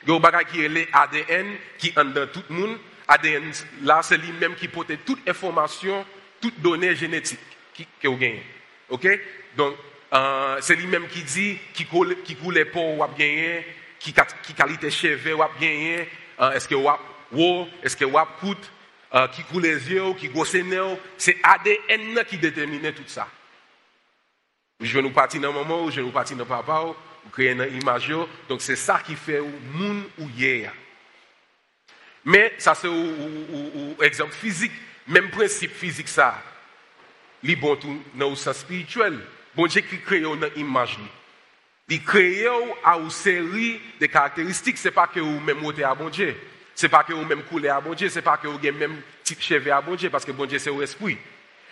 Il 0.05 0.13
y 0.13 0.25
a 0.25 0.43
qui 0.43 0.63
est 0.63 0.69
l'ADN 0.69 1.55
qui 1.77 1.93
en 1.97 2.05
dans 2.05 2.27
tout 2.27 2.43
le 2.49 2.55
monde. 2.55 2.77
ADN 3.07 3.51
là, 3.83 4.01
c'est 4.03 4.17
lui-même 4.17 4.55
qui 4.55 4.67
porte 4.67 4.91
toute 5.05 5.27
information, 5.27 6.05
toute 6.41 6.59
donnée 6.59 6.95
génétique 6.95 7.39
qui. 7.73 7.87
OK? 8.89 9.07
Donc 9.55 9.75
euh, 10.13 10.57
c'est 10.61 10.75
lui-même 10.75 11.07
qui 11.07 11.23
dit 11.23 11.57
qui 11.73 11.85
coule 11.85 12.21
qui 12.23 12.35
coule 12.35 12.53
les 12.53 12.65
peaux 12.65 12.93
ou 12.93 13.05
gagné, 13.17 13.65
qui 13.99 14.13
qui 14.43 14.53
qualité 14.53 14.89
cheveux 14.89 15.35
ou 15.35 15.43
gagné, 15.59 16.07
euh, 16.39 16.51
est-ce 16.51 16.67
que 16.67 16.75
ou 16.75 16.89
wow, 17.31 17.67
est-ce 17.83 17.97
que 17.97 18.05
ou 18.05 18.17
coûte 18.39 18.71
euh, 19.13 19.27
qui 19.29 19.43
coule 19.43 19.63
les 19.63 19.91
yeux, 19.91 20.13
qui 20.17 20.29
gosse 20.29 20.55
c'est 21.17 21.37
ADN 21.43 22.23
qui 22.27 22.37
détermine 22.37 22.91
tout 22.93 23.03
ça. 23.07 23.27
Je 24.79 24.99
nous 24.99 25.11
partir 25.11 25.41
dans 25.41 25.53
maman 25.53 25.85
ou 25.85 25.91
je 25.91 26.01
nous 26.01 26.11
partir 26.11 26.37
dans 26.37 26.45
papa 26.45 26.83
ou 27.25 27.29
créer 27.29 27.51
une 27.51 27.67
image 27.81 28.11
donc 28.47 28.61
c'est 28.61 28.75
ça 28.75 29.01
qui 29.05 29.15
fait 29.15 29.39
ou 29.39 29.51
moun 29.73 30.03
ou 30.19 30.29
hier. 30.29 30.73
Mais 32.23 32.53
ça 32.57 32.75
c'est 32.75 32.87
un 32.87 34.03
exemple 34.03 34.33
physique, 34.33 34.73
même 35.07 35.29
principe 35.31 35.71
physique 35.71 36.09
ça. 36.09 36.41
Li 37.43 37.55
bon 37.55 37.75
tout 37.75 38.01
dans 38.15 38.29
le 38.29 38.35
sens 38.35 38.57
spirituel. 38.57 39.19
Bon 39.57 39.65
Dieu 39.65 39.81
qui 39.81 39.99
crée 39.99 40.19
une 40.19 40.51
image. 40.55 40.99
Il 41.89 42.03
crée 42.03 42.45
une 42.45 43.09
série 43.09 43.81
de 43.99 44.05
caractéristiques. 44.05 44.77
Ce 44.77 44.87
n'est 44.87 44.93
pas 44.93 45.07
que 45.07 45.19
vous 45.19 45.39
même 45.39 45.57
êtes 45.65 45.83
à 45.83 45.95
bon 45.95 46.09
Dieu. 46.09 46.35
Ce 46.75 46.85
n'est 46.85 46.91
pas 46.91 47.03
que 47.03 47.11
vous 47.11 47.25
même 47.25 47.41
coulez 47.41 47.67
à 47.67 47.81
bon 47.81 47.95
Dieu. 47.95 48.07
Ce 48.07 48.17
n'est 48.17 48.21
pas 48.21 48.37
que 48.37 48.47
vous 48.47 48.59
avez 48.59 48.71
même 48.71 49.01
type 49.23 49.41
cheveux 49.41 49.73
à 49.73 49.81
bon 49.81 49.95
Dieu. 49.95 50.11
Parce 50.11 50.25
que 50.25 50.31
bon 50.31 50.45
Dieu 50.45 50.59
c'est 50.59 50.69
au 50.69 50.79
esprit. 50.83 51.17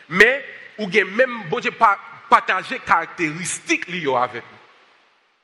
Mais, 0.09 0.43
ou 0.79 0.91
gen 0.91 1.07
même, 1.11 1.43
bon 1.47 1.59
Dieu, 1.59 1.69
pa, 1.69 1.99
partager 2.27 2.79
caractéristiques 2.79 3.87
liées 3.87 4.11
avec 4.15 4.41
nous. 4.41 4.57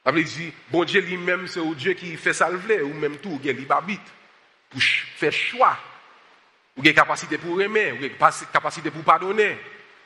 Ça 0.03 0.11
veut 0.11 0.23
dire, 0.23 0.51
bon 0.71 0.83
Dieu 0.83 0.99
lui-même, 0.99 1.45
c'est 1.47 1.59
au 1.59 1.75
Dieu 1.75 1.93
qui 1.93 2.17
fait 2.17 2.33
salver, 2.33 2.81
ou 2.81 2.93
même 2.95 3.17
tout, 3.17 3.29
ou 3.29 3.41
gen 3.43 3.55
li 3.55 3.65
babite, 3.65 4.01
pour 4.67 4.81
faire 4.81 5.31
choix. 5.31 5.77
Ou 6.75 6.83
gen 6.83 6.95
capacité 6.95 7.37
pour 7.37 7.61
aimer, 7.61 7.91
ou 7.91 8.01
gen 8.01 8.09
capacité 8.51 8.89
pour 8.89 9.03
pardonner. 9.03 9.59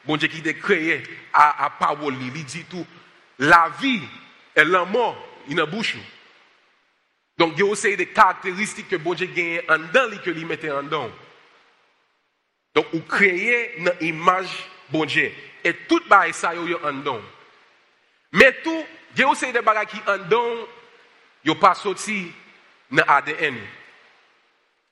Bon 0.05 0.17
qui 0.17 0.47
a 0.47 0.53
créé 0.53 1.03
à, 1.33 1.65
à 1.65 1.97
il 2.09 2.45
dit 2.45 2.65
tout, 2.65 2.85
la 3.39 3.71
vie 3.79 4.01
et 4.55 4.63
la 4.63 4.85
mort, 4.85 5.17
il 5.47 5.59
a 5.59 5.65
bouche. 5.65 5.97
Donc, 7.37 7.53
il 7.55 7.59
y 7.59 7.61
a 7.63 7.65
aussi 7.65 7.97
des 7.97 8.05
caractéristiques 8.07 8.89
que 8.89 8.95
bon 8.95 9.13
Dieu 9.13 9.27
en 9.67 9.77
dedans, 9.77 10.17
que 10.23 10.29
lui 10.29 10.45
mettait 10.45 10.71
en 10.71 10.83
dedans. 10.83 11.09
Donc, 12.73 12.87
vous 12.93 13.01
créez 13.01 13.77
une 13.77 13.91
image 14.01 14.69
bon 14.89 15.05
Dieu. 15.05 15.31
Et 15.63 15.73
tout 15.87 16.01
ça, 16.09 16.31
ça 16.31 16.55
y 16.55 16.57
en 16.75 16.93
dedans. 16.93 17.21
Mais 18.31 18.53
tout, 18.63 18.85
il 19.15 19.21
y 19.21 19.23
a 19.23 19.27
aussi 19.27 19.51
des 19.51 19.61
bagages 19.61 19.87
qui 19.87 19.97
en 20.07 20.17
dedans, 20.17 20.67
ils 21.43 21.55
pas 21.57 21.73
sorti 21.73 22.31
dans 22.91 23.03
l'ADN. 23.05 23.57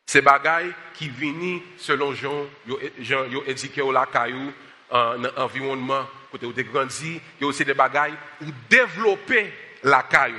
Ces 0.06 0.22
bagages 0.22 0.72
qui 0.94 1.10
viennent 1.10 1.62
selon 1.78 2.14
Jean, 2.14 2.46
ils 2.68 3.44
éduqué 3.48 3.82
la 3.92 4.06
caillou, 4.06 4.52
dans 4.94 5.16
l'environnement, 5.36 6.08
côté 6.32 6.46
où 6.46 6.54
vous 6.54 6.64
grandi, 6.64 7.20
il 7.40 7.42
y 7.42 7.44
a 7.44 7.48
aussi 7.48 7.66
des 7.66 7.74
bagages 7.74 8.14
où 8.42 8.46
développer 8.70 9.52
la 9.84 10.04
caillou. 10.04 10.38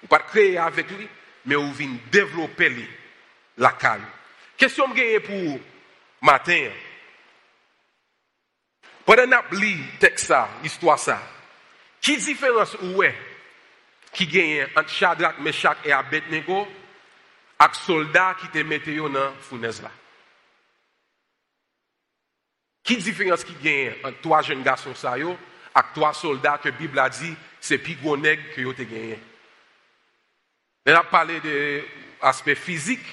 Vous 0.00 0.08
pas 0.08 0.20
créer 0.20 0.56
avec 0.56 0.90
lui, 0.90 1.06
mais 1.44 1.54
vous 1.54 1.72
venez 1.74 2.00
développer 2.10 2.88
la 3.58 3.72
caille. 3.72 4.00
Question 4.56 4.90
que 4.90 5.18
pour 5.18 5.60
matin. 6.22 6.70
Pendant 9.04 9.42
que 9.50 9.56
lu 9.56 9.76
texte 9.98 10.28
ça, 10.28 10.48
histoire 10.64 10.98
ça, 10.98 11.20
qui 12.00 12.16
différence 12.16 12.74
ou 12.80 13.02
qui 14.12 14.26
gagne 14.26 14.66
entre 14.74 14.88
Shadrach, 14.88 15.38
Meshach 15.40 15.76
et 15.84 15.92
Abednego 15.92 16.66
avec 17.58 17.74
soldats 17.74 18.34
qui 18.40 18.48
te 18.48 18.58
mettent 18.58 18.88
dans 18.96 19.08
la 19.08 19.32
fournaise 19.40 19.82
là? 19.82 19.90
Qui 22.90 22.96
différence 22.96 23.44
qui 23.44 23.54
gagne 23.62 23.92
entre 24.02 24.20
trois 24.20 24.42
jeunes 24.42 24.64
garçons 24.64 24.96
ça 24.96 25.16
yo 25.16 25.38
avec 25.72 25.92
trois 25.94 26.12
soldats 26.12 26.58
que 26.60 26.70
la 26.70 26.74
Bible 26.74 26.98
a 26.98 27.08
dit 27.08 27.36
c'est 27.60 27.78
plus 27.78 27.94
gros 27.94 28.16
que 28.16 28.62
vous 28.62 28.70
avez 28.72 28.84
gagné? 28.84 29.18
On 30.88 30.94
a 30.96 31.04
parlé 31.04 31.38
de 31.38 31.84
l'aspect 32.20 32.56
physique, 32.56 33.06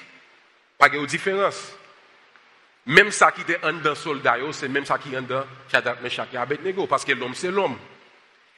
pas 0.76 0.88
de 0.88 1.06
différence. 1.06 1.76
Même 2.86 3.12
ça 3.12 3.30
qui 3.30 3.42
était 3.42 3.64
en 3.64 3.74
dans 3.74 3.94
soldat, 3.94 4.34
c'est 4.50 4.66
même 4.66 4.84
ça 4.84 4.98
qui 4.98 5.14
est 5.14 5.18
en 5.18 5.22
dans 5.22 5.44
Shadrach, 5.70 6.00
Meshach 6.02 6.26
et 6.32 6.38
Abednego, 6.38 6.88
parce 6.88 7.04
que 7.04 7.12
l'homme, 7.12 7.36
c'est 7.36 7.52
l'homme. 7.52 7.78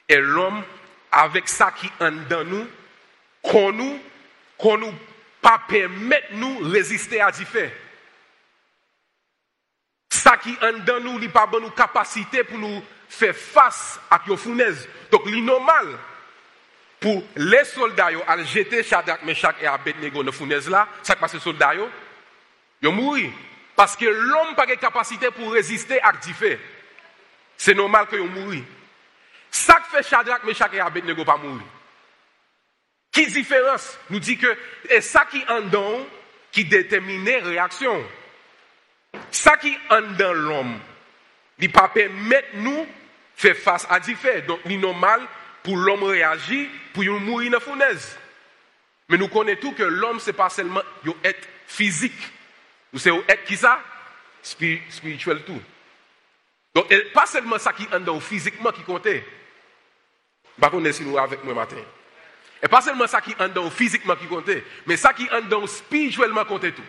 Et 0.09 0.17
l'homme, 0.17 0.63
avec 1.11 1.47
ça 1.47 1.69
qui 1.69 1.85
est 1.85 2.03
en 2.03 2.13
dans 2.31 2.45
nous, 2.45 2.67
qu'on 3.43 3.71
nous, 3.71 3.99
qu'on 4.57 4.79
nous 4.79 4.93
pas 5.39 5.61
permettre 5.67 6.33
nous 6.33 6.57
résister 6.67 7.21
à 7.21 7.29
différents. 7.29 7.69
Qui 10.43 10.57
en 10.61 10.79
dans 10.85 10.99
nous, 10.99 11.19
il 11.19 11.29
pas 11.29 11.45
bonne 11.45 11.71
capacité 11.71 12.43
pour 12.43 12.57
nous 12.57 12.83
faire 13.07 13.35
face 13.35 13.99
à 14.09 14.19
la 14.27 14.37
fournaise. 14.37 14.87
Donc, 15.11 15.25
normal 15.25 15.87
pour 16.99 17.23
les 17.35 17.65
soldats 17.65 18.11
yo 18.11 18.21
al 18.27 18.45
jeter 18.45 18.83
Shadrach, 18.83 19.23
Meshach 19.23 19.55
et 19.59 19.65
Abednego 19.65 20.23
dans 20.23 20.31
fournaise 20.31 20.69
là, 20.69 20.87
ça 21.01 21.15
passe 21.15 21.33
les 21.33 21.39
soldats 21.39 21.73
yo, 21.73 21.89
yo 22.81 22.91
parce 23.75 23.95
que 23.95 24.05
l'homme 24.05 24.53
pas 24.55 24.67
de 24.67 24.75
capacité 24.75 25.31
pour 25.31 25.51
résister 25.51 25.99
à 26.03 26.13
Tifé. 26.13 26.59
C'est 27.57 27.73
normal 27.73 28.05
que 28.05 28.15
yo 28.15 28.25
mouri. 28.25 28.63
Ça 29.49 29.75
que 29.75 29.97
fait 29.97 30.07
Shadrach, 30.07 30.43
Meshach 30.43 30.71
et 30.73 30.79
Abednego 30.79 31.25
pas 31.25 31.37
mourir. 31.37 31.65
Qui 33.11 33.25
différence 33.27 33.97
nous 34.09 34.19
dit 34.19 34.37
que 34.37 34.55
c'est 34.87 35.01
ça 35.01 35.25
qui 35.25 35.43
en 35.49 35.61
don 35.61 36.07
qui 36.51 36.65
détermine 36.65 37.27
réaction. 37.27 38.03
Ça 39.31 39.57
qui 39.57 39.77
en 39.89 40.01
dans 40.17 40.33
l'homme, 40.33 40.79
il 41.59 41.71
pas 41.71 41.89
permettre 41.89 42.49
nous 42.55 42.87
faire 43.35 43.55
face 43.55 43.87
à 43.89 43.99
Tifé. 43.99 44.41
Donc, 44.41 44.59
c'est 44.65 44.77
normal 44.77 45.21
pour 45.63 45.77
l'homme 45.77 46.03
réagir, 46.03 46.67
pour 46.93 47.03
mourir 47.03 47.51
dans 47.51 47.57
la 47.57 47.63
fournaise. 47.63 48.17
Mais 49.09 49.17
nous 49.17 49.27
connaissons 49.27 49.73
que 49.73 49.83
l'homme, 49.83 50.19
ce 50.19 50.27
n'est 50.27 50.37
pas 50.37 50.49
seulement 50.49 50.81
un 51.05 51.13
être 51.23 51.47
physique. 51.67 52.31
C'est 52.95 53.11
un 53.11 53.21
être 53.27 53.43
qui 53.43 53.57
ça? 53.57 53.79
Spirituel 54.41 55.43
tout. 55.43 55.61
Donc, 56.73 56.93
pas 57.13 57.25
seulement 57.25 57.59
ça 57.59 57.73
qui 57.73 57.83
est 57.83 58.19
physiquement 58.21 58.71
qui 58.71 58.81
compte. 58.83 59.05
Je 59.05 60.77
ne 60.77 60.83
sais 60.85 60.93
si 60.93 61.03
nous 61.03 61.17
avec 61.17 61.43
moi 61.43 61.53
matin. 61.53 61.75
Et 62.63 62.67
pas 62.67 62.81
seulement 62.81 63.07
ça 63.07 63.21
qui 63.21 63.31
est 63.31 63.69
physiquement 63.71 64.15
qui 64.15 64.27
compte, 64.27 64.49
mais 64.85 64.95
ça 64.97 65.13
qui 65.13 65.23
est 65.23 65.67
spirituellement 65.67 66.45
compte 66.45 66.73
tout. 66.73 66.83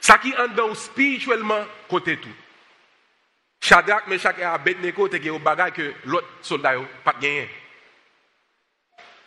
Ça 0.00 0.18
qui 0.18 0.30
est 0.30 0.74
spirituellement 0.74 1.64
compte 1.88 2.20
tout. 2.20 2.28
Shadrach, 3.60 4.06
Meshach 4.06 4.38
et 4.38 4.44
Abednego 4.44 5.08
te 5.08 5.18
gen 5.18 5.40
bagay 5.42 5.72
que 5.72 5.94
l'autre 6.04 6.28
soldat 6.42 6.76
yo 6.76 6.84
pas 7.02 7.14
gagné. 7.18 7.48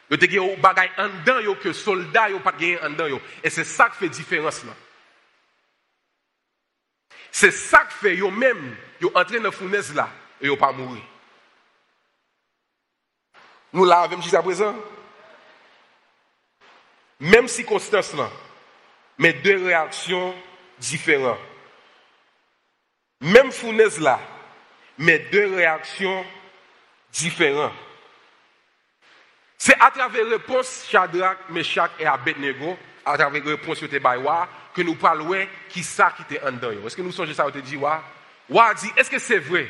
Yo 0.10 0.18
te 0.18 0.30
gen 0.30 0.56
bagay 0.62 0.92
en 0.98 1.10
dedans 1.10 1.42
yo 1.42 1.56
que 1.56 1.74
soldat 1.74 2.30
yo 2.30 2.40
pas 2.40 2.54
gagné 2.54 2.80
en 2.82 2.92
dedans 2.92 3.08
yo. 3.08 3.22
Et 3.44 3.50
c'est 3.50 3.66
ça 3.66 3.90
qui 3.90 3.98
fait 3.98 4.10
différence 4.10 4.64
là. 4.64 4.74
C'est 7.32 7.52
ça 7.52 7.86
qui 7.86 7.96
fait 7.96 8.16
yo 8.16 8.32
même 8.32 8.78
yo 9.02 9.12
entré 9.14 9.40
dans 9.40 9.52
fournaise 9.52 9.94
là 9.94 10.10
et 10.40 10.48
yo 10.48 10.56
pas 10.56 10.72
mourir. 10.72 11.04
Nous 13.74 13.84
l'avons 13.84 14.22
jusqu'à 14.22 14.42
présent. 14.42 14.76
Même 17.20 17.50
circonstance 17.50 18.14
là, 18.14 18.30
mais 19.18 19.34
deux 19.34 19.66
réactions 19.66 20.34
différentes. 20.80 21.40
Même 23.22 23.52
fournaise 23.52 24.00
là, 24.00 24.20
mais 24.98 25.20
deux 25.32 25.56
réactions 25.56 26.26
différentes. 27.12 27.74
C'est 29.58 29.76
à 29.80 29.92
travers 29.92 30.24
la 30.24 30.38
réponse 30.38 30.88
Shadrach, 30.90 31.38
Meshach 31.50 31.92
et 32.00 32.06
Abednego, 32.06 32.78
à 33.06 33.18
travers 33.18 33.44
la 33.44 33.52
réponse 33.52 33.82
de 33.82 34.00
Baywa, 34.00 34.48
que 34.74 34.82
nous 34.82 34.96
parlons 34.96 35.46
qui 35.68 35.84
ça 35.84 36.14
qui 36.16 36.22
était 36.22 36.42
en 36.42 36.54
dedans. 36.54 36.86
Est-ce 36.86 36.96
que 36.96 37.02
nous 37.02 37.12
songez 37.12 37.34
ça, 37.34 37.46
on 37.46 37.52
te 37.52 37.58
dit, 37.58 37.76
wa? 37.76 38.02
Dit, 38.50 38.92
est-ce 38.96 39.10
que 39.10 39.20
c'est 39.20 39.40
vrai 39.40 39.68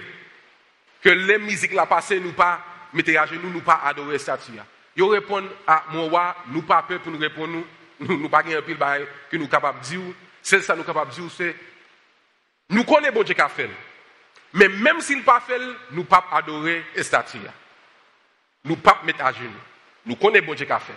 que 1.01 1.09
les 1.09 1.39
musiques 1.39 1.73
la 1.73 1.87
passé 1.87 2.19
nous 2.19 2.33
pas 2.33 2.59
mettre 2.93 3.17
à 3.19 3.25
genoux, 3.25 3.49
nous 3.49 3.61
pas 3.61 3.81
adorer 3.83 4.19
statue? 4.19 4.51
Ils 4.95 5.03
répondent 5.03 5.49
à 5.65 5.83
wa, 5.91 6.35
nous 6.47 6.61
pas 6.61 6.83
peur 6.83 6.99
pour 6.99 7.11
nous 7.11 7.17
répondre, 7.19 7.53
nous, 7.53 7.65
nous, 7.99 8.19
nous 8.19 8.29
pas 8.29 8.43
un 8.45 8.61
pile 8.61 8.77
que 9.31 9.37
nous 9.37 9.47
capables 9.47 9.79
de 9.81 9.85
dire. 9.85 10.01
C'est 10.41 10.61
ça 10.61 10.75
nous 10.75 10.83
capables 10.83 11.11
de 11.11 11.15
dire, 11.15 11.31
c'est 11.35 11.55
nous 12.69 12.83
connaissons 12.83 13.13
bon 13.13 13.23
Dieu 13.23 13.33
qui 13.33 13.41
a 13.41 13.49
fait. 13.49 13.69
Mais 14.53 14.67
même 14.67 15.01
s'il 15.01 15.23
pas 15.23 15.39
fait, 15.39 15.59
nous 15.91 16.03
pas 16.03 16.25
adorer 16.31 16.83
et 16.95 17.03
statue. 17.03 17.39
Nous 18.63 18.75
pas 18.75 19.01
mettre 19.03 19.23
à 19.23 19.31
genoux. 19.31 19.51
Nous 20.05 20.15
connaissons 20.15 20.45
bon 20.45 20.53
Dieu 20.53 20.65
qui 20.65 20.71
a 20.71 20.79
fait. 20.79 20.93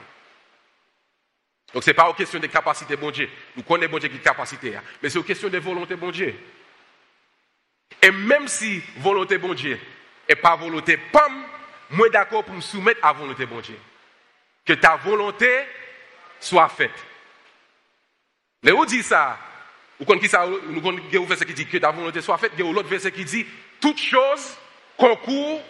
Donc 1.73 1.83
ce 1.83 1.91
n'est 1.91 1.95
pas 1.95 2.09
une 2.09 2.15
question 2.15 2.39
de 2.39 2.47
capacité 2.47 2.97
bon 2.97 3.11
Dieu. 3.11 3.29
Nous 3.57 3.63
connaissons 3.63 3.93
bon 3.93 3.99
Dieu 3.99 4.09
qui 4.09 4.19
capacité. 4.19 4.79
Mais 5.03 5.09
c'est 5.09 5.19
une 5.19 5.25
question 5.25 5.49
de 5.49 5.59
volonté 5.59 5.97
bon 5.97 6.11
Dieu. 6.11 6.35
Et 8.01 8.11
même 8.11 8.49
si 8.49 8.83
volonté 8.99 9.39
bon 9.39 9.55
Dieu 9.55 9.79
et 10.29 10.35
pas 10.35 10.57
volonté 10.57 10.97
pam, 10.97 11.45
moi 11.91 12.09
d'accord 12.11 12.45
pour 12.45 12.55
me 12.55 12.61
soumettre 12.61 13.05
à 13.05 13.13
volonté 13.13 13.47
bon 13.47 13.61
Dieu. 13.61 13.79
Que 14.65 14.75
ta 14.75 14.97
volonté 14.97 15.49
soit 16.41 16.69
faite. 16.69 16.91
Mais 18.62 18.72
où 18.72 18.87
dit 18.87 19.03
ça? 19.03 19.38
Vous 19.98 20.05
connaissez 20.07 20.29
ça, 20.29 20.46
nous 20.46 21.27
verset 21.27 21.44
qui 21.44 21.55
dit 21.55 21.66
que 21.66 21.79
ta 21.79 21.90
volonté 21.90 22.20
soit 22.20 22.38
faite, 22.38 22.53
il 22.59 22.64
y 22.64 22.68
a 22.68 22.72
l'autre 22.72 22.88
verset 22.88 23.12
qui 23.12 23.25
dit 23.25 23.46
toute 23.81 23.98
chose 23.98 24.57
concourt 24.96 25.62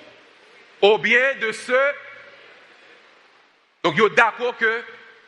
au 0.81 0.99
bien 0.99 1.37
de 1.37 1.53
ceux. 1.53 1.93
Donc, 3.83 3.97
vous 3.97 4.09
d'accord 4.11 4.57
que 4.57 4.83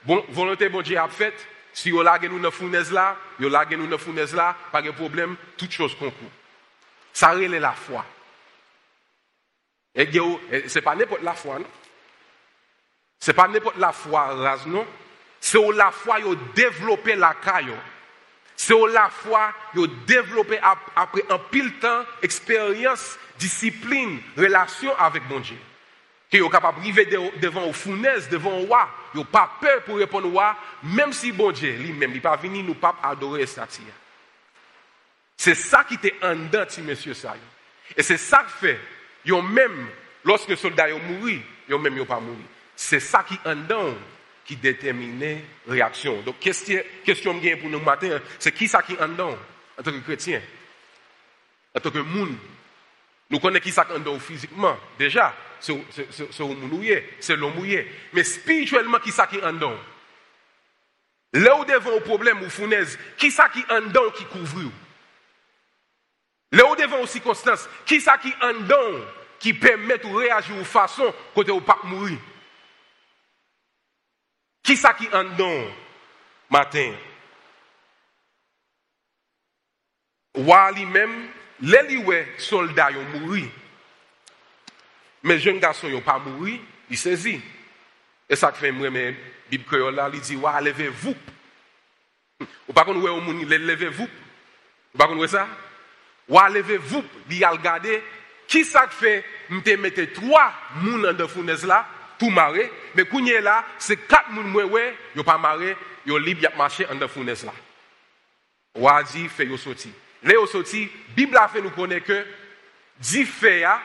bon, 0.05 0.25
volonté 0.29 0.69
bon 0.69 0.83
Dieu 0.83 0.97
a 0.99 1.09
faite. 1.09 1.47
Si 1.73 1.91
vous 1.91 2.01
avez 2.01 2.29
nous 2.29 2.39
dans 2.39 2.53
fournaise 2.53 2.93
là, 2.93 3.17
vous 3.39 3.53
avez 3.53 3.77
nous 3.77 3.89
dans 3.89 3.99
fournaise 3.99 4.35
là, 4.35 4.57
pas 4.71 4.81
de 4.81 4.93
problème, 4.93 5.37
toute 5.57 5.73
chose 5.73 5.95
concourt. 5.95 6.31
Ça 7.13 7.31
relève 7.31 7.61
la 7.61 7.73
foi. 7.73 8.05
Et 9.95 10.07
ce 10.07 10.75
n'est 10.75 10.83
pas 10.83 10.95
n'importe 10.95 11.23
la 11.23 11.35
foi, 11.35 11.59
non? 11.59 11.67
Ce 13.19 13.31
n'est 13.31 13.35
pas 13.35 13.49
n'importe 13.49 13.77
la 13.79 13.93
foi 13.93 14.27
rase, 14.35 14.67
non? 14.67 14.87
C'est 15.47 15.61
la 15.73 15.91
foi, 15.91 16.23
qui 16.23 16.27
a 16.27 16.35
développé 16.55 17.15
la 17.17 17.35
caille. 17.35 17.77
C'est 18.57 18.75
la 18.91 19.11
foi 19.11 19.53
ont 19.77 19.87
développé 20.07 20.59
après 20.97 21.23
un 21.29 21.39
pile 21.39 21.71
temps, 21.75 22.03
expérience, 22.23 23.19
discipline, 23.39 24.23
relation 24.39 24.97
avec 24.97 25.23
mon 25.29 25.41
Dieu. 25.41 25.59
Que 26.33 26.39
sont 26.39 26.49
capable 26.49 26.81
vivre 26.81 27.03
devant 27.43 27.67
une 27.67 27.75
fournaise, 27.75 28.27
devant 28.31 28.59
un 28.59 28.67
roi. 28.67 28.89
N'ont 29.15 29.27
pas 29.27 29.51
peur 29.61 29.83
pour 29.83 29.99
répondre 29.99 30.29
au 30.29 30.31
roi, 30.31 30.57
même 30.83 31.13
si 31.13 31.31
bon 31.31 31.53
Dieu, 31.53 31.77
lui-même, 31.77 32.13
il 32.15 32.23
pas 32.23 32.37
venu 32.37 32.63
nous 32.63 32.73
pas 32.73 32.97
adorer 33.03 33.45
statue. 33.45 33.83
C'est 35.37 35.55
ça 35.55 35.85
qui 35.85 35.97
était 35.97 36.15
en 36.23 36.37
dedans, 36.37 36.65
monsieur 36.85 37.13
ça. 37.13 37.35
Et 37.95 38.03
c'est 38.03 38.17
ça 38.17 38.47
qui 38.47 38.67
fait, 38.67 38.81
yo 39.27 39.43
même, 39.43 39.89
lorsque 40.25 40.49
les 40.49 40.57
soldats 40.57 40.89
ont 40.95 41.01
mouru, 41.01 41.39
yo 41.69 41.79
même 41.79 41.99
yo 41.99 42.07
pas 42.07 42.19
mouru. 42.19 42.45
C'est 42.75 42.99
ça 42.99 43.23
qui 43.29 43.39
en 43.45 43.55
dedans 43.55 43.95
qui 44.45 44.57
détermine 44.57 45.41
réaction. 45.67 46.21
Donc, 46.23 46.39
question, 46.39 46.81
question 47.05 47.39
que 47.41 47.57
pour 47.57 47.71
nous 47.71 47.81
matin, 47.81 48.21
c'est 48.39 48.53
qui 48.53 48.69
ça 48.69 48.83
qui 48.83 48.95
en 48.95 49.19
en 49.19 49.83
tant 49.83 49.91
que 49.91 49.99
chrétien, 49.99 50.41
en 51.75 51.81
tant 51.81 51.91
que 51.91 51.99
monde? 51.99 52.37
Nous 53.31 53.41
connaissons 53.41 53.65
qui 53.65 53.73
ça 53.73 53.85
qui 53.85 53.93
en 53.93 54.19
physiquement, 54.19 54.77
déjà, 54.99 55.35
c'est 55.61 55.75
c'est 57.21 57.37
l'homme 57.37 57.55
mouillé. 57.55 57.91
Mais 58.13 58.23
spirituellement, 58.23 58.99
qui 58.99 59.11
ça 59.11 59.27
qui 59.27 59.43
en 59.43 59.53
dedans? 59.53 59.79
Là 61.33 61.59
où 61.59 61.65
devant 61.65 61.93
au 61.93 62.01
problème 62.01 62.43
ou 62.43 62.51
fournaise, 62.51 62.99
qui 63.17 63.31
ça 63.31 63.49
qui 63.49 63.65
en 63.71 64.11
qui 64.11 64.25
couvre? 64.27 64.71
Là 66.53 66.71
où 66.71 66.77
devant 66.77 67.01
aux 67.01 67.07
circonstances, 67.07 67.69
qui 67.87 68.01
ça 68.01 68.19
qui 68.19 68.33
en 68.41 68.53
qui 69.41 69.53
permet 69.53 69.99
de 69.99 70.07
réagir 70.07 70.57
de 70.57 70.63
façon 70.65 71.13
côté 71.35 71.51
au 71.51 71.61
pas 71.61 71.81
mourir? 71.85 72.19
Ki 74.65 74.77
sa 74.81 74.95
ki 74.97 75.11
an 75.13 75.35
don 75.37 75.67
maten? 76.53 76.95
Wa 80.49 80.71
li 80.75 80.87
mem, 80.89 81.13
le 81.63 81.83
li 81.89 81.99
we 82.03 82.23
solda 82.43 82.89
yon 82.95 83.11
mouri. 83.13 83.45
Men 85.25 85.39
jen 85.41 85.61
gason 85.63 85.93
yon 85.93 86.05
pa 86.05 86.17
mouri, 86.23 86.57
li 86.89 86.99
sezi. 86.99 87.37
E 88.25 88.39
sa 88.41 88.51
ki 88.55 88.65
fe 88.65 88.73
mreme 88.73 89.11
bib 89.51 89.67
kreola, 89.69 90.09
li 90.09 90.23
di 90.25 90.37
wa 90.41 90.57
leve 90.65 90.89
voup. 90.89 91.31
Ou 92.67 92.75
pa 92.75 92.87
kon 92.89 92.99
we 93.03 93.13
ou 93.13 93.23
mouni 93.23 93.45
le 93.45 93.61
leve 93.61 93.93
voup. 93.93 94.11
Ou 94.95 95.01
pa 95.01 95.09
kon 95.11 95.21
we 95.21 95.29
sa? 95.31 95.45
Wa 96.33 96.49
leve 96.49 96.81
voup, 96.81 97.05
li 97.29 97.45
al 97.45 97.61
gade. 97.63 98.01
Ki 98.49 98.65
sa 98.65 98.87
ki 98.89 98.97
fe 98.97 99.13
mte 99.53 99.77
mette 99.81 100.09
3 100.17 100.49
moun 100.81 101.05
an 101.13 101.21
de 101.21 101.29
founez 101.29 101.69
la? 101.69 101.85
Pour 102.19 102.31
marrer, 102.31 102.71
mais 102.95 103.03
est 103.03 103.41
là, 103.41 103.65
c'est 103.79 103.97
quatre 103.97 104.31
mwen 104.31 104.65
ouais, 104.67 104.97
yo 105.15 105.23
pas 105.23 105.39
marrer, 105.39 105.77
yo 106.07 106.19
libre 106.19 106.43
y 106.43 106.47
a 106.47 106.55
marché 106.57 106.87
en 106.87 107.09
fournaise 107.09 107.45
là. 107.45 107.53
Wa 108.75 109.03
dit 109.03 109.29
fait 109.29 109.47
yo 109.47 109.57
sorti. 109.57 109.93
Là 110.23 110.35
yo 110.35 110.47
sorti, 110.47 110.89
Bible 111.17 111.37
a 111.37 111.49
fait 111.49 111.61
nous 111.61 111.71
connaître 111.71 112.07
que 112.07 112.27
dit 112.99 113.25
fait 113.25 113.61
ya 113.61 113.81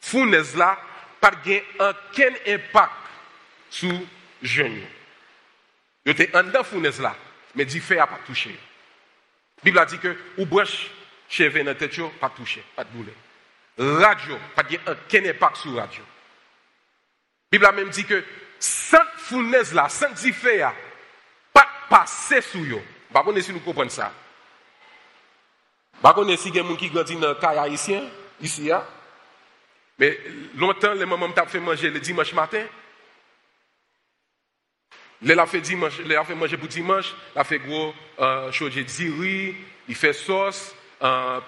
fournaise 0.00 0.56
là 0.56 0.78
pas 1.20 1.32
gain 1.44 1.60
aucun 1.78 2.32
impact 2.46 2.92
sur 3.70 3.92
jeune. 4.42 4.82
Yo 6.04 6.12
était 6.12 6.34
en 6.36 6.44
dedans 6.44 6.64
fournaise 6.64 7.00
là, 7.00 7.16
mais 7.54 7.64
dit 7.64 7.80
fait 7.80 7.98
a 7.98 8.06
pas 8.06 8.20
touché. 8.26 8.54
Bible 9.62 9.78
a 9.78 9.86
dit 9.86 9.98
que 9.98 10.16
ou 10.36 10.44
branche 10.46 10.90
cheveux 11.28 11.64
dans 11.64 11.74
tête 11.74 11.98
pas 12.20 12.30
touché, 12.30 12.62
pas 12.76 12.84
de 12.84 12.90
douleur. 12.90 14.02
Radio, 14.02 14.38
pas 14.54 14.62
gain 14.62 14.78
aucun 14.86 15.24
impact 15.24 15.56
sur 15.56 15.74
radio. 15.74 16.02
Bible 17.54 17.66
a 17.66 17.72
même 17.72 17.90
dit 17.90 18.04
que 18.04 18.24
sans 18.58 18.98
fournaise 19.16 19.72
là, 19.72 19.88
sans 19.88 20.10
diffé 20.10 20.68
pas 21.52 21.68
passer 21.88 22.40
sur 22.40 22.66
yo. 22.66 22.82
Pas 23.12 23.22
connait 23.22 23.42
si 23.42 23.52
nous 23.52 23.60
comprenons 23.60 23.90
ça. 23.90 24.12
Pas 26.02 26.14
connait 26.14 26.36
si 26.36 26.48
il 26.48 26.56
y 26.56 26.58
a 26.58 26.64
des 26.64 26.68
gens 26.68 26.74
qui 26.74 26.90
grandissent 26.90 27.20
dans 27.20 27.28
le 27.28 27.58
haïtien 27.60 28.02
ici 28.40 28.72
Mais 30.00 30.18
longtemps 30.56 30.94
les 30.94 31.06
mamans 31.06 31.28
m'ont 31.28 31.46
fait 31.46 31.60
manger 31.60 31.90
le 31.90 32.00
dimanche 32.00 32.32
matin. 32.32 32.64
Les 35.22 35.38
a 35.38 35.46
fait 35.46 35.60
dimanche, 35.60 36.00
les 36.00 36.16
a 36.16 36.24
fait 36.24 36.34
manger 36.34 36.56
pour 36.56 36.66
dimanche, 36.66 37.14
a 37.36 37.44
fait 37.44 37.60
gros 37.60 37.94
euh, 38.18 38.50
chose 38.50 38.74
riz, 38.74 39.54
il 39.88 39.94
fait 39.94 40.12
sauce, 40.12 40.74
euh, 41.02 41.40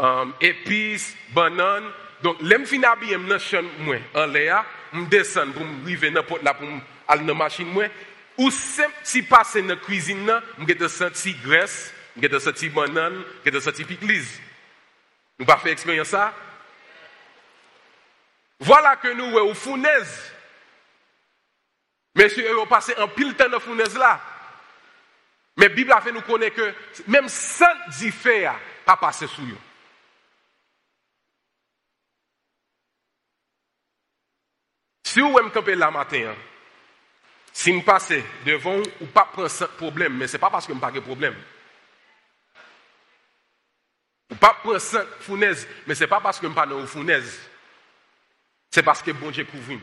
euh, 0.00 0.24
épices, 0.40 1.16
bananes. 1.32 1.92
Donc, 2.24 2.38
l'aime 2.40 2.66
fin 2.66 2.82
habillé 2.82 3.16
dans 3.16 3.38
chambre 3.38 3.68
moi 3.78 3.96
en 4.14 4.26
l'air, 4.26 4.64
je 4.92 5.00
descends 5.02 5.50
pour 5.52 5.64
me 5.64 5.82
arriver 5.82 6.10
dans 6.10 6.24
la 6.42 6.54
pour 6.54 6.68
aller 7.08 7.24
dans 7.24 7.34
machine 7.34 7.66
moi 7.66 7.86
ou 8.36 8.50
si 8.50 9.22
passer 9.22 9.62
dans 9.62 9.76
cuisine 9.76 10.32
je 10.58 10.64
vais 10.64 10.88
sentir 10.88 11.36
graisse, 11.44 11.92
je 12.20 12.26
vais 12.26 12.40
sentir 12.40 12.72
banane, 12.72 13.22
je 13.44 13.50
vais 13.50 13.60
sentir 13.60 13.86
pickles. 13.86 14.22
Nous 15.38 15.46
pas 15.46 15.58
fait 15.58 15.72
expérience 15.72 16.08
ça? 16.08 16.34
Voilà 18.60 18.96
que 18.96 19.08
nous 19.08 19.30
ouais, 19.32 19.40
au. 19.40 19.54
Messieurs, 22.14 22.58
ont 22.58 22.66
passé 22.66 22.94
un 22.98 23.08
pile 23.08 23.34
temps 23.34 23.48
dans 23.48 23.60
là. 23.98 24.20
Mais 25.56 25.68
Bible 25.68 25.92
a 25.92 26.00
fait 26.00 26.12
nous 26.12 26.20
connaître 26.22 26.56
que 26.56 26.74
même 27.06 27.28
sans 27.28 27.66
faire, 28.10 28.54
pas 28.84 28.96
passer 28.96 29.26
sous. 29.26 29.42
Si 35.10 35.18
vous 35.18 35.30
me 35.30 35.50
camper 35.50 35.74
là 35.74 35.90
matin, 35.90 36.36
si 37.52 37.76
je 37.76 37.84
passe 37.84 38.12
devant 38.46 38.80
ou 39.00 39.06
pas 39.06 39.24
prendre 39.24 39.66
problème, 39.76 40.16
mais 40.16 40.28
ce 40.28 40.34
n'est 40.34 40.38
pas 40.38 40.50
parce 40.50 40.68
que 40.68 40.72
je 40.72 40.76
n'ai 40.76 40.80
pas 40.80 40.92
de 40.92 41.00
problème. 41.00 41.34
Ou 44.30 44.36
pas 44.36 44.54
prendre 44.62 44.78
fournaise, 45.18 45.66
mais 45.84 45.96
ce 45.96 46.04
n'est 46.04 46.06
pas 46.06 46.20
parce 46.20 46.38
que 46.38 46.46
je 46.46 46.50
n'ai 46.50 46.54
pas 46.54 46.64
de 46.64 46.86
fournaise. 46.86 47.40
C'est 48.70 48.84
parce 48.84 49.02
que 49.02 49.10
bon 49.10 49.32
Dieu 49.32 49.44
couvre. 49.46 49.80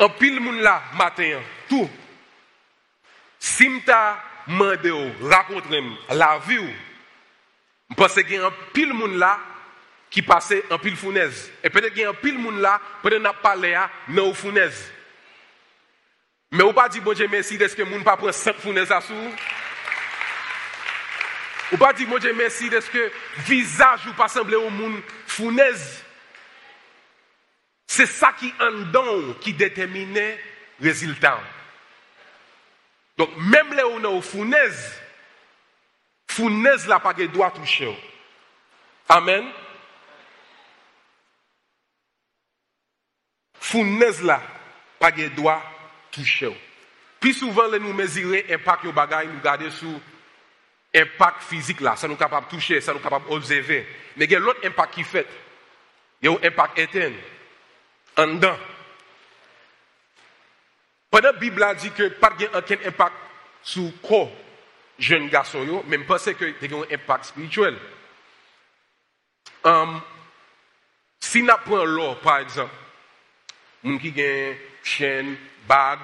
En 0.00 0.08
pile 0.08 0.40
moun 0.40 0.60
là 0.62 0.82
matin, 0.94 1.40
tout. 1.68 1.88
Si 3.38 3.68
demandé 4.48 5.12
raconter 5.22 5.80
la 6.08 6.38
vie, 6.40 6.74
je 7.88 7.94
pense 7.94 8.14
qu'il 8.14 8.32
y 8.32 8.36
a 8.36 8.48
un 8.48 8.52
pile 8.72 8.92
moun 8.92 9.16
là 9.16 9.38
qui 10.14 10.22
passait 10.22 10.62
en 10.70 10.78
pile 10.78 10.96
fournaise. 10.96 11.50
Et 11.64 11.68
peut-être 11.68 11.92
qu'il 11.92 12.02
y 12.02 12.04
a 12.04 12.10
un 12.10 12.14
pile 12.14 12.38
monde 12.38 12.60
là, 12.60 12.80
peut-être 13.02 13.20
n'a 13.20 13.32
pas 13.32 13.56
l'air 13.56 13.90
dans 14.06 14.32
fournaise. 14.32 14.92
Mais 16.52 16.62
on 16.62 16.72
pas 16.72 16.88
dit 16.88 17.00
bon 17.00 17.14
Dieu 17.14 17.26
merci 17.28 17.56
est-ce 17.56 17.74
que 17.74 17.82
monde 17.82 18.04
pas 18.04 18.16
prend 18.16 18.30
cinq 18.30 18.54
fournaises 18.58 18.92
à 18.92 19.00
sous. 19.00 19.12
Ou 21.72 21.76
pas 21.76 21.92
dit 21.92 22.06
bon 22.06 22.18
Dieu 22.18 22.32
merci 22.32 22.66
est-ce 22.68 22.88
que 22.88 23.10
visage 23.38 24.06
ou 24.06 24.12
pas 24.12 24.28
semblé 24.28 24.54
au 24.54 24.70
monde 24.70 25.02
fournaise? 25.26 26.04
C'est 27.84 28.06
ça 28.06 28.32
qui 28.38 28.54
en 28.60 28.70
don 28.92 29.34
qui 29.40 29.52
détermine 29.52 30.14
le 30.14 30.36
résultat. 30.80 31.40
Donc 33.18 33.36
même 33.36 33.72
où 33.72 34.06
on 34.06 34.18
est 34.18 34.22
fournaise, 34.22 35.02
fournaise 36.28 36.86
là 36.86 37.00
pas 37.00 37.14
droit 37.14 37.50
toucher. 37.50 37.98
Amen. 39.08 39.44
Fournaise 43.74 44.22
là, 44.22 44.40
pas 45.00 45.10
de 45.10 45.26
droit 45.28 45.60
toucher. 46.12 46.56
Plus 47.18 47.34
souvent, 47.34 47.68
nous 47.68 47.92
mesurer 47.92 48.46
l'impact 48.48 48.84
au 48.84 48.92
bagage, 48.92 49.26
nous 49.26 49.40
garder 49.40 49.68
sur 49.70 49.88
l'impact 50.92 51.42
physique 51.42 51.80
là, 51.80 51.96
ça 51.96 52.06
nous 52.06 52.14
capable 52.14 52.46
de 52.46 52.50
toucher, 52.50 52.80
ça 52.80 52.92
nous 52.92 53.00
capable 53.00 53.28
d'observer. 53.28 53.84
Mais 54.16 54.26
il 54.26 54.30
y 54.30 54.36
a 54.36 54.38
l'autre 54.38 54.64
impact 54.64 54.94
qui 54.94 55.02
fait. 55.02 55.26
Il 56.22 56.30
y 56.30 56.32
a 56.32 56.36
un 56.36 56.46
impact 56.46 56.78
interne. 56.78 57.14
En 58.16 58.28
dedans. 58.28 58.56
Pendant 61.10 61.32
la 61.32 61.32
Bible 61.32 61.62
a 61.64 61.74
dit 61.74 61.90
que 61.90 62.08
pas 62.10 62.30
de 62.30 62.86
impact 62.86 63.14
sur 63.64 63.82
le 63.82 63.90
corps 64.06 64.30
jeune 65.00 65.28
garçon, 65.28 65.82
même 65.88 66.06
parce 66.06 66.32
que 66.32 66.44
y 66.44 66.74
a 66.74 66.76
un 66.76 66.94
impact 66.94 67.24
spirituel. 67.24 67.76
Um, 69.64 70.00
si 71.18 71.42
nous 71.42 71.52
prenons 71.64 71.84
l'or, 71.86 72.20
par 72.20 72.38
exemple, 72.38 72.70
qui 74.00 74.12
gagne 74.12 74.56
chaîne, 74.82 75.36
bague, 75.68 76.00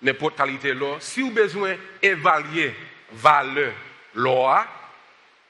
n'importe 0.00 0.36
qualité 0.36 0.74
l'or, 0.74 1.00
si 1.00 1.20
vous 1.20 1.28
avez 1.28 1.42
besoin 1.42 1.76
d'évaluer 2.02 2.74
valeur 3.12 3.72
l'or, 4.14 4.64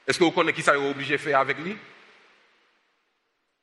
est-ce 0.05 0.19
que 0.19 0.23
vous 0.23 0.31
connaissez 0.31 0.61
qui 0.61 0.69
est 0.69 0.75
obligé 0.75 1.17
de 1.17 1.21
faire 1.21 1.39
avec 1.39 1.57
lui? 1.59 1.77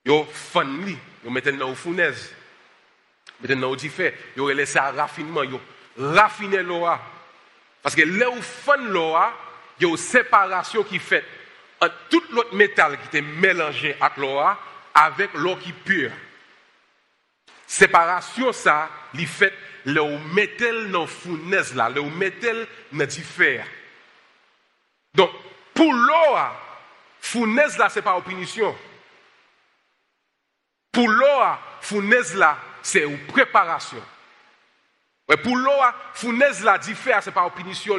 Vous 0.07 0.25
fan 0.33 0.83
lui, 0.85 0.97
vous 1.23 1.31
mettez 1.31 1.53
dans 1.53 1.69
une 1.69 1.75
fournaise, 1.75 2.35
mettez 3.41 3.55
dans 3.55 3.75
un 3.75 3.79
fait, 3.79 4.15
vous 4.37 4.49
laissé 4.49 4.79
un 4.79 4.93
raffinement, 4.93 5.43
vous 5.45 5.61
raffinez 5.99 6.63
l'or. 6.63 6.99
Parce 7.83 7.95
que 7.95 8.03
là 8.03 8.31
où 8.31 8.41
fan 8.41 8.89
l'or, 8.89 9.33
il 9.79 9.85
y 9.85 9.87
a 9.87 9.91
une 9.91 9.97
séparation 9.97 10.83
qui 10.83 10.99
fait 10.99 11.25
tout 12.09 12.23
l'autre 12.31 12.55
métal 12.55 12.99
qui 13.11 13.19
est 13.19 13.23
mélangé 13.23 13.97
avec 14.01 14.17
l'or 14.17 14.57
avec 14.95 15.33
l'eau 15.35 15.57
qui 15.57 15.71
est 15.71 15.85
pure. 15.85 16.11
Séparation, 17.71 18.53
ça, 18.53 18.91
li 19.15 19.25
fait 19.27 19.55
le 19.85 20.03
ou 20.03 20.19
mettel 20.35 20.91
dans 20.91 21.07
là, 21.77 21.89
le 21.89 22.01
ou 22.01 22.11
mettel 22.11 22.67
dans. 22.91 23.65
Donc, 25.15 25.31
pour 25.73 25.93
l'eau, 25.93 26.37
fournaise 27.21 27.79
là, 27.79 27.89
c'est 27.89 28.03
pas 28.03 28.17
punition. 28.23 28.77
Pour 30.91 31.07
l'eau, 31.07 31.41
fournaise 31.81 32.35
là, 32.35 32.59
c'est 32.83 33.05
une 33.05 33.25
préparation. 33.27 34.03
Ouais, 35.29 35.37
pour 35.37 35.57
l'eau, 35.57 35.71
fournaise 36.13 36.65
la 36.65 36.77
diffère, 36.77 37.23
c'est 37.23 37.31
pas 37.31 37.45
une 37.45 37.53
punition. 37.53 37.95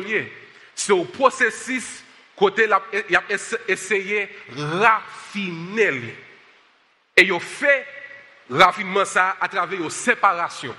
C'est 0.76 0.92
au 0.92 1.06
processus 1.06 2.04
côté 2.36 2.68
il 3.10 3.16
a 3.16 3.24
essayé 3.70 4.30
raffiner. 4.54 6.14
Et 7.16 7.24
il 7.24 7.40
fait 7.40 7.88
raffinement 8.52 9.06
ça 9.06 9.38
à 9.40 9.48
travers 9.48 9.80
une 9.80 9.90
séparation. 9.90 10.76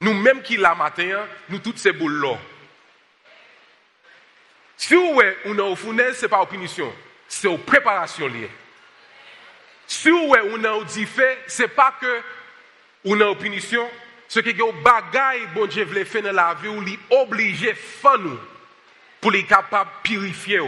Nous-mêmes 0.00 0.42
qui 0.42 0.56
la 0.56 0.74
matin, 0.74 1.26
nous 1.48 1.58
toutes 1.58 1.78
ces 1.78 1.92
boules 1.92 2.20
là. 2.20 2.36
Si 4.76 4.94
vous 4.94 5.20
avez 5.20 5.36
une 5.44 5.76
fournaise, 5.76 6.16
ce 6.16 6.22
n'est 6.22 6.28
pas 6.28 6.40
une 6.40 6.48
punition, 6.48 6.92
c'est 7.28 7.48
une 7.48 7.58
préparation 7.58 8.26
liée. 8.26 8.50
Si 9.86 10.10
vous 10.10 10.34
avez 10.34 10.48
une 10.48 11.06
fait, 11.06 11.38
ce 11.46 11.62
n'est 11.62 11.68
pas 11.68 11.94
que 12.00 12.22
une 13.04 13.36
punition, 13.36 13.88
ce 14.28 14.40
qui 14.40 14.50
est 14.50 14.60
un 14.60 14.82
bagage 14.82 15.48
bon 15.54 15.66
Dieu 15.66 15.84
veut 15.84 16.04
faire 16.04 16.22
dans 16.22 16.32
la 16.32 16.54
vie, 16.54 16.68
ou 16.68 16.80
lui 16.80 16.98
obligé 17.10 17.74
faire 17.74 18.18
pour 19.20 19.30
les 19.30 19.44
capable 19.44 19.90
de 19.90 20.08
purifier. 20.08 20.60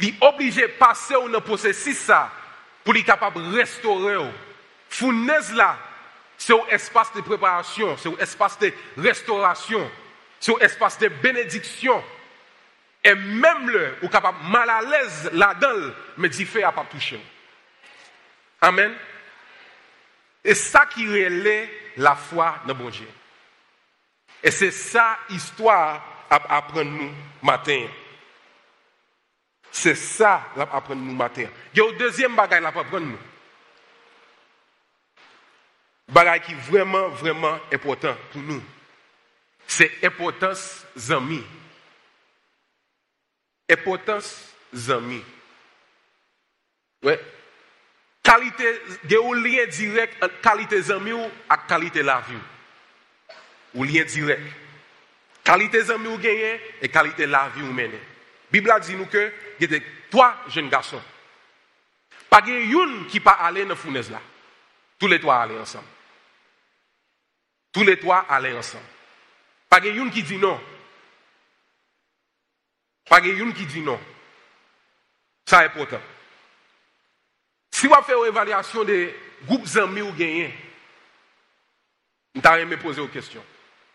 Est 0.00 0.14
obligé 0.22 0.66
passer 0.66 1.14
dans 1.14 1.26
le 1.26 1.40
processus 1.40 1.98
ça 1.98 2.32
pour 2.90 2.96
les 2.96 3.04
capable 3.04 3.40
de 3.52 3.56
restaurer. 3.56 4.18
Fournaise 4.88 5.52
là, 5.52 5.78
c'est 6.36 6.52
un 6.52 6.66
espace 6.70 7.12
de 7.14 7.20
préparation, 7.20 7.96
c'est 7.96 8.08
un 8.08 8.16
espace 8.18 8.58
de 8.58 8.72
restauration, 8.96 9.88
c'est 10.40 10.52
un 10.52 10.58
espace 10.58 10.98
de 10.98 11.06
bénédiction. 11.06 12.02
Et 13.04 13.14
même 13.14 13.70
le, 13.70 13.94
ou 14.02 14.08
capable 14.08 14.38
mal 14.48 14.68
à 14.68 14.80
l'aise 14.82 15.30
là-dedans, 15.32 15.94
mais 16.16 16.28
dit 16.30 16.44
fait 16.44 16.64
à 16.64 16.72
pas 16.72 16.84
toucher. 16.90 17.20
Amen. 18.60 18.92
Et 20.42 20.56
ça 20.56 20.84
qui 20.86 21.06
relève 21.06 21.68
la 21.96 22.16
foi 22.16 22.56
dans 22.66 22.74
bon. 22.74 22.90
Et 24.42 24.50
c'est 24.50 24.72
ça 24.72 25.16
histoire 25.28 26.26
à 26.28 26.56
apprendre 26.56 26.90
nous 26.90 27.12
matin. 27.40 27.86
C'est 29.72 29.94
ça 29.94 30.48
à 30.56 30.62
apprendre 30.62 31.02
nous 31.02 31.14
matin. 31.14 31.46
Il 31.72 31.78
y 31.78 31.82
a 31.82 31.88
un 31.88 31.92
deuxième 31.96 32.34
bagage 32.34 32.64
à 32.64 32.68
apprendre 32.68 33.00
nous. 33.00 33.18
Bagage 36.08 36.46
qui 36.46 36.52
est 36.52 36.56
vraiment, 36.56 37.08
vraiment 37.08 37.58
important 37.72 38.16
pour 38.32 38.42
nous. 38.42 38.62
C'est 39.66 40.02
l'importance 40.02 40.84
amis. 41.10 41.44
Importance 43.70 44.52
amis. 44.88 45.22
Ouais. 47.02 47.20
Qualité, 48.22 48.80
il 49.04 49.12
y 49.12 49.16
a 49.16 49.20
un 49.20 49.34
lien 49.40 49.66
direct 49.66 50.22
entre 50.22 50.40
qualité 50.40 50.90
amis 50.90 51.12
et 51.12 51.68
qualité 51.68 52.02
la 52.02 52.20
vie. 52.20 52.34
Ou 53.74 53.84
lien 53.84 54.04
direct. 54.04 54.42
Qualité 55.44 55.90
amis 55.90 56.08
ou 56.08 56.18
gagné 56.18 56.60
et 56.82 56.88
qualité 56.88 57.26
la 57.26 57.48
vie 57.54 57.62
ou 57.62 57.72
mené. 57.72 57.98
Bible 58.50 58.72
dit 58.80 58.96
nous 58.96 59.06
que 59.06 59.32
il 59.60 59.70
y 59.70 59.76
a 59.76 59.80
trois 60.10 60.36
jeunes 60.48 60.68
garçons. 60.68 61.02
Pas 62.28 62.42
une 62.46 63.06
qui 63.06 63.20
pas 63.20 63.32
aller 63.32 63.62
dans 63.62 63.70
la 63.70 63.76
fournaise 63.76 64.10
là. 64.10 64.20
Tous 64.98 65.06
les 65.06 65.20
trois 65.20 65.36
aller 65.36 65.58
ensemble. 65.58 65.86
Tous 67.72 67.84
les 67.84 67.98
trois 67.98 68.26
aller 68.28 68.52
ensemble. 68.52 68.84
Pas 69.68 69.84
une 69.84 70.10
qui 70.10 70.22
dit 70.22 70.36
non. 70.36 70.60
Pas 73.08 73.20
une 73.20 73.52
qui 73.52 73.66
dit 73.66 73.80
non. 73.80 74.00
Ça 75.46 75.62
est 75.62 75.66
important. 75.66 76.00
Si 77.70 77.86
vous 77.86 77.94
faites 77.94 78.16
une 78.16 78.26
évaluation 78.26 78.84
des 78.84 79.14
groupes 79.44 79.68
d'amis 79.68 80.02
ou 80.02 80.12
gagnés, 80.12 80.54
vous 82.34 82.40
allez 82.44 82.64
me 82.64 82.78
poser 82.78 83.00
une 83.02 83.10
question. 83.10 83.44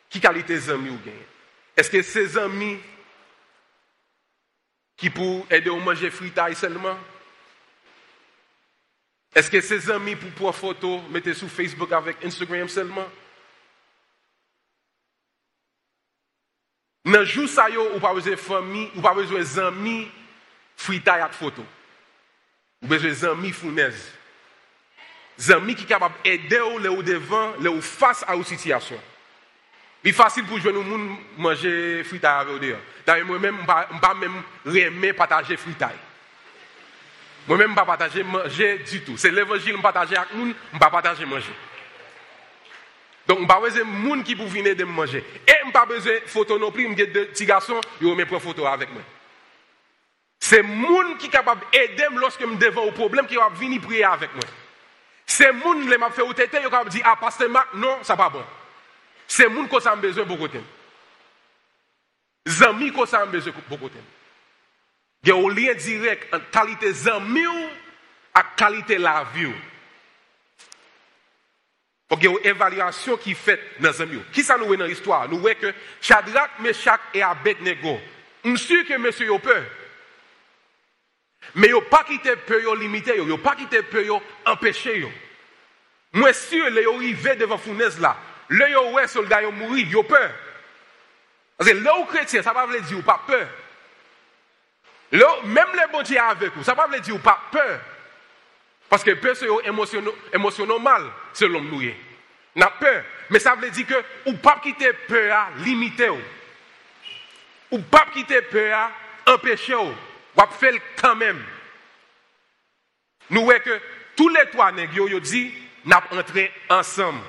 Qui 0.10 0.20
qualité 0.20 0.60
d'amis 0.60 0.90
ou 0.90 0.98
gagnés? 0.98 1.28
Est-ce 1.78 1.90
que 1.90 2.02
ces 2.02 2.38
amis 2.38 2.80
ki 5.00 5.12
pou 5.14 5.44
ede 5.54 5.72
ou 5.72 5.84
manje 5.84 6.10
fritay 6.14 6.56
selman? 6.60 6.98
Eske 9.36 9.60
se 9.64 9.78
zami 9.84 10.16
pou 10.16 10.32
pou 10.38 10.50
a 10.50 10.56
foto 10.56 10.98
mette 11.12 11.34
sou 11.36 11.52
Facebook 11.52 11.92
avèk 11.96 12.24
Instagram 12.28 12.72
selman? 12.72 13.08
Nan 17.06 17.26
jou 17.28 17.46
sa 17.52 17.68
yo 17.70 17.84
ou 17.94 18.02
pa 18.02 18.16
weze 18.18 18.34
fami, 18.42 18.88
ou 18.96 19.04
pa 19.06 19.12
weze 19.14 19.42
zami 19.54 20.08
fritay 20.82 21.22
ak 21.22 21.36
foto. 21.38 21.62
Ou 22.82 22.90
weze 22.90 23.12
zami 23.22 23.52
founèz. 23.54 24.08
Zami 25.38 25.76
ki 25.78 25.86
kapab 25.86 26.16
ede 26.26 26.58
ou 26.64 26.80
le 26.82 26.90
ou 26.90 27.04
devan, 27.06 27.54
le 27.62 27.70
ou 27.70 27.84
fas 27.84 28.24
a 28.26 28.34
ou 28.40 28.48
sityasyon. 28.48 29.02
Il 30.06 30.10
est 30.10 30.14
facile 30.14 30.46
pour 30.46 30.60
jouer 30.60 30.72
nous 30.72 31.18
manger 31.36 32.04
fritaille 32.04 32.42
avec 32.42 32.64
eux. 32.64 32.78
D'ailleurs, 33.08 33.26
moi-même, 33.26 33.58
je 33.58 33.96
ne 33.96 34.00
pas 34.00 34.14
même 34.14 34.44
aimer 34.78 35.14
partager 35.14 35.58
fritaille. 35.58 35.98
Moi-même, 37.48 37.70
je 37.70 37.72
ne 37.72 37.76
pas 37.76 37.86
partager 37.86 38.22
manger 38.24 38.78
du 38.88 39.02
tout. 39.02 39.18
C'est 39.18 39.32
l'évangile 39.32 39.72
que 39.72 39.78
je 39.78 39.82
partage 39.82 40.14
avec 40.14 40.32
nous, 40.36 40.54
je 40.70 40.76
ne 40.76 40.80
pas 40.80 40.92
partager 40.92 41.26
manger. 41.26 41.52
Donc, 43.28 43.40
je 43.40 43.42
n'ai 43.42 43.48
pas 43.48 43.60
besoin 43.60 43.84
de 43.84 44.08
gens 44.08 44.22
qui 44.22 44.36
pour 44.36 44.46
venir 44.46 44.76
manger. 44.86 45.24
Et 45.48 45.54
je 45.60 45.66
n'ai 45.66 45.72
pas 45.72 45.88
besoin 45.88 46.14
de 46.14 46.20
photos 46.28 46.62
non 46.62 46.72
plus. 46.72 46.88
Je 46.88 46.94
suis 46.94 47.08
deux 47.08 47.26
petits 47.26 47.46
garçons, 47.48 47.82
ils 48.00 48.06
ont 48.06 48.16
prendre 48.16 48.42
photo 48.44 48.68
avec 48.68 48.92
moi. 48.94 49.02
C'est 50.40 50.62
gens 50.62 51.16
qui 51.18 51.26
sont 51.26 51.32
capable 51.32 51.62
d'aider 51.74 52.06
lorsque 52.16 52.42
je 52.42 52.56
devant 52.58 52.88
un 52.88 52.92
problème 52.92 53.26
qui 53.26 53.38
va 53.38 53.50
venir 53.50 53.82
prier 53.82 54.04
avec 54.04 54.32
moi. 54.36 54.44
C'est 55.26 55.52
gens 55.52 55.74
qui 55.74 55.98
m'a 55.98 56.12
fait 56.12 56.22
au 56.22 56.34
tête, 56.34 56.52
qui 56.52 56.58
capable 56.62 56.92
dire, 56.92 57.02
ah, 57.06 57.16
pasteur 57.20 57.50
Marc, 57.50 57.74
non, 57.74 57.98
ça 58.04 58.16
pas 58.16 58.30
bon. 58.30 58.44
Se 59.28 59.48
moun 59.50 59.70
ko 59.72 59.82
sa 59.84 59.96
mbezwe 59.98 60.26
pou 60.28 60.40
kote 60.40 60.62
m. 60.62 60.66
Zami 62.46 62.92
ko 62.94 63.08
sa 63.10 63.24
mbezwe 63.26 63.54
pou 63.66 63.80
kote 63.82 64.00
m. 64.00 64.10
Gen 65.26 65.40
ou 65.42 65.50
liyen 65.50 65.78
direk 65.82 66.28
an 66.36 66.44
kalite 66.54 66.92
zami 66.94 67.46
ou 67.50 67.70
ak 68.38 68.54
kalite 68.60 69.00
la 69.02 69.24
vi 69.34 69.48
ou. 69.50 69.62
Po 72.06 72.20
gen 72.22 72.36
ou 72.36 72.44
evaluasyon 72.46 73.18
ki 73.24 73.34
fet 73.38 73.64
nan 73.82 73.96
zami 73.98 74.20
ou. 74.20 74.28
Ki 74.36 74.46
sa 74.46 74.60
nou 74.62 74.70
we 74.70 74.78
nan 74.78 74.92
histwa? 74.92 75.24
Nou 75.32 75.42
we 75.48 75.56
ke 75.58 75.74
chadrak, 76.06 76.60
mechak 76.62 77.16
e 77.18 77.26
abet 77.26 77.64
nego. 77.66 77.98
Msu 78.46 78.84
ke 78.86 79.00
msye 79.02 79.32
yo 79.32 79.40
pe. 79.42 79.58
Me 81.56 81.70
yo 81.72 81.82
pa 81.90 82.04
ki 82.06 82.20
te 82.22 82.36
pe 82.36 82.62
yo 82.62 82.76
limite 82.78 83.16
yo. 83.18 83.26
Yo 83.26 83.38
pa 83.42 83.56
ki 83.58 83.66
te 83.72 83.82
pe 83.82 84.06
yo 84.06 84.20
empeshe 84.46 85.00
yo. 85.00 85.10
Mwen 86.14 86.34
sye 86.34 86.70
le 86.70 86.86
yo 86.86 86.94
rive 87.02 87.36
devan 87.40 87.58
founez 87.58 87.98
la. 88.00 88.14
Là, 88.50 88.70
yo 88.70 88.92
ouais 88.92 89.08
soldat 89.08 89.42
yo 89.42 89.52
mourir, 89.52 89.88
yo 89.88 90.04
peur. 90.04 90.32
Parce 91.58 91.70
que 91.72 91.76
le 91.76 92.08
chrétien, 92.08 92.42
ça 92.42 92.54
ne 92.54 92.72
veut 92.72 92.80
pas 92.80 92.88
dire 92.88 93.04
pas 93.04 93.22
peur. 93.26 93.48
même 95.46 95.68
les 95.74 95.92
bon 95.92 96.02
Dieu 96.02 96.20
avec 96.20 96.54
vous, 96.56 96.64
ça 96.64 96.76
ne 96.76 96.82
veut 96.82 96.90
pas 96.90 97.00
dire 97.00 97.20
pas 97.20 97.40
peur. 97.52 97.80
Parce 98.90 99.04
que 99.04 99.12
peur, 99.12 99.36
c'est 99.36 99.48
émotionnel 100.34 100.82
mal, 100.82 101.04
selon 101.34 101.62
nous. 101.62 101.82
N'a 102.56 102.68
peur. 102.68 103.04
Mais 103.30 103.40
ça 103.40 103.56
veut 103.56 103.70
dire 103.70 103.88
que, 103.88 104.30
ou 104.30 104.34
pas 104.34 104.60
quitter 104.62 104.94
peur 104.94 105.36
à 105.36 105.50
limiter. 105.58 106.10
Ou 107.72 107.80
pas 107.80 108.06
quitter 108.14 108.42
peur 108.44 108.78
à 109.26 109.32
empêcher. 109.32 109.76
Ou 109.76 109.94
faire 110.60 110.74
quand 111.02 111.16
même. 111.16 111.44
Nous 113.30 113.48
que 113.48 113.82
tous 114.16 114.30
les 114.30 114.50
trois 114.52 114.72
nègres, 114.72 115.10
ils 115.10 115.20
dit, 115.20 115.54
n'a 115.84 116.04
ensemble. 116.70 117.20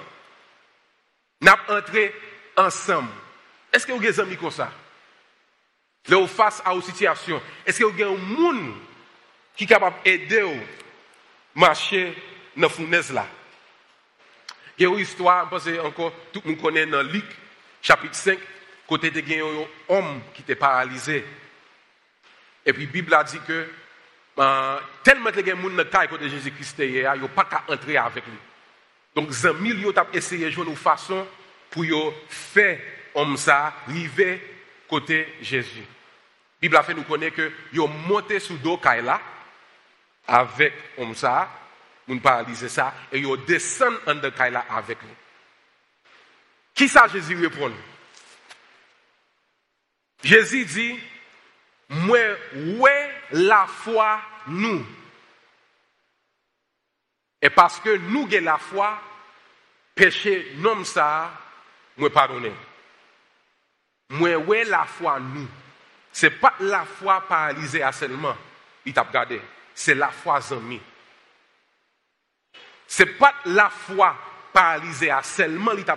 N'a 1.40 1.56
entré 1.68 2.14
ensemble. 2.56 3.10
Est-ce 3.72 3.86
que 3.86 3.92
vous 3.92 3.98
avez 3.98 4.08
des 4.08 4.20
amis 4.20 4.36
comme 4.36 4.50
ça? 4.50 4.72
Là, 6.08 6.26
face 6.26 6.62
à 6.64 6.72
une 6.72 6.82
situation, 6.82 7.42
est-ce 7.64 7.80
que 7.80 7.84
vous 7.84 7.90
avez 7.90 8.04
un 8.04 8.16
monde 8.16 8.74
qui 9.56 9.64
est 9.64 9.66
capable 9.66 9.96
d'aider 10.04 10.60
marcher 11.54 12.14
dans 12.56 12.62
la 12.62 12.68
fournaise 12.68 13.12
là? 13.12 13.26
Il 14.78 14.82
y 14.82 14.86
a 14.86 14.92
une 14.92 15.00
histoire, 15.00 15.48
parce 15.48 15.64
que 15.64 15.80
encore, 15.80 16.12
tout 16.32 16.42
le 16.44 16.50
monde 16.50 16.60
connaît 16.60 16.86
dans 16.86 17.02
Luc, 17.02 17.24
chapitre 17.80 18.14
5, 18.14 18.38
côté 18.86 19.10
de 19.10 19.20
un 19.20 19.66
homme 19.88 20.20
qui 20.34 20.42
était 20.42 20.54
paralysé. 20.54 21.24
Et 22.64 22.72
puis 22.72 22.84
la 22.84 22.92
Bible 22.92 23.14
a 23.14 23.24
dit 23.24 23.40
que 23.46 23.68
euh, 24.38 24.78
tellement 25.02 25.30
de 25.30 25.44
gens 25.44 25.56
dans 25.56 26.00
le 26.00 26.06
côté 26.08 26.24
de 26.24 26.28
Jésus-Christ, 26.28 26.76
il 26.80 27.08
n'y 27.20 27.28
pas 27.28 27.44
qu'à 27.44 27.64
entrer 27.68 27.96
avec 27.96 28.24
lui. 28.26 28.38
Donc, 29.16 29.30
les 29.30 29.70
ils 29.70 29.86
ont 29.86 29.94
essayé 30.12 30.44
de 30.44 30.50
jouer 30.50 30.66
une 30.66 30.76
façon 30.76 31.26
pour 31.70 31.84
faire 32.28 32.78
homme 33.14 33.38
ça 33.38 33.72
arriver 33.88 34.42
côté 34.86 35.26
Jésus. 35.40 35.80
La 35.80 36.60
Bible 36.60 36.76
a 36.76 36.82
fait 36.82 36.94
nous 36.94 37.02
connaître 37.02 37.36
que 37.36 37.52
ont 37.80 37.88
monté 37.88 38.38
sur 38.38 38.56
dos 38.56 38.78
là 38.84 39.20
avec 40.28 40.74
comme 40.96 41.14
ça, 41.14 41.48
nous 42.06 42.20
paralyser 42.20 42.68
ça, 42.68 42.92
et 43.10 43.18
ils 43.18 43.44
descendent 43.46 43.98
en 44.06 44.16
de 44.16 44.30
là 44.50 44.66
avec 44.68 45.02
nous. 45.02 45.16
Qui 46.74 46.86
ça 46.86 47.08
Jésus 47.08 47.36
répond? 47.36 47.72
Jésus 50.22 50.64
dit, 50.66 50.98
moi, 51.88 52.18
ouais 52.78 53.10
la 53.30 53.66
foi 53.66 54.20
nous. 54.46 54.84
Et 57.46 57.50
parce 57.50 57.78
que 57.78 57.96
nous 57.96 58.26
avons 58.26 58.44
la 58.44 58.58
foi, 58.58 59.00
péché 59.94 60.54
nom 60.56 60.82
ça, 60.82 61.30
moi 61.96 62.10
pardonner. 62.10 62.52
Moi 64.10 64.34
ouais 64.34 64.64
la 64.64 64.84
foi 64.84 65.20
nous. 65.20 65.46
C'est 66.10 66.40
pas 66.40 66.54
la 66.58 66.84
foi 66.84 67.20
paralysée 67.20 67.84
à 67.84 67.92
seulement, 67.92 68.36
il 68.84 68.92
t'a. 68.92 69.06
C'est 69.76 69.94
la 69.94 70.08
foi 70.08 70.40
zami. 70.40 70.80
C'est 72.84 73.16
pas 73.16 73.32
la 73.44 73.70
foi 73.70 74.16
paralysée 74.52 75.12
à 75.12 75.22
seulement, 75.22 75.70
il 75.78 75.84
t'a. 75.84 75.96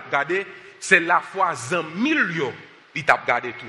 C'est 0.78 1.00
la 1.00 1.18
foi 1.18 1.52
zami, 1.56 2.14
il 2.94 3.04
t'a 3.04 3.16
regardé 3.16 3.54
tout. 3.54 3.66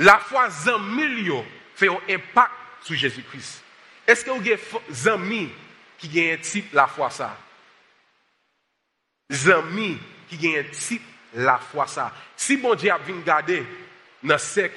La 0.00 0.18
foi 0.18 0.50
zami, 0.50 1.30
fait 1.74 1.88
un 1.88 1.98
impact 2.10 2.52
sur 2.82 2.94
Jésus-Christ. 2.94 3.62
Est-ce 4.06 4.22
que 4.22 4.30
vous 4.32 4.36
avez 4.36 4.50
des 4.50 5.50
qui 5.98 6.08
ont 6.20 6.32
un 6.32 6.36
type 6.38 6.72
la 6.72 6.86
foi 6.86 7.10
ça? 7.10 7.36
Amis 9.30 9.98
qui 10.28 10.48
ont 10.48 10.58
un 10.58 10.64
type 10.64 11.02
la 11.34 11.58
foi 11.58 11.86
ça. 11.86 12.12
Si 12.36 12.56
bon 12.56 12.74
Dieu 12.74 12.90
a 12.90 12.98
vu 12.98 13.14
garder 13.22 13.64
dans 14.22 14.38
ce 14.38 14.70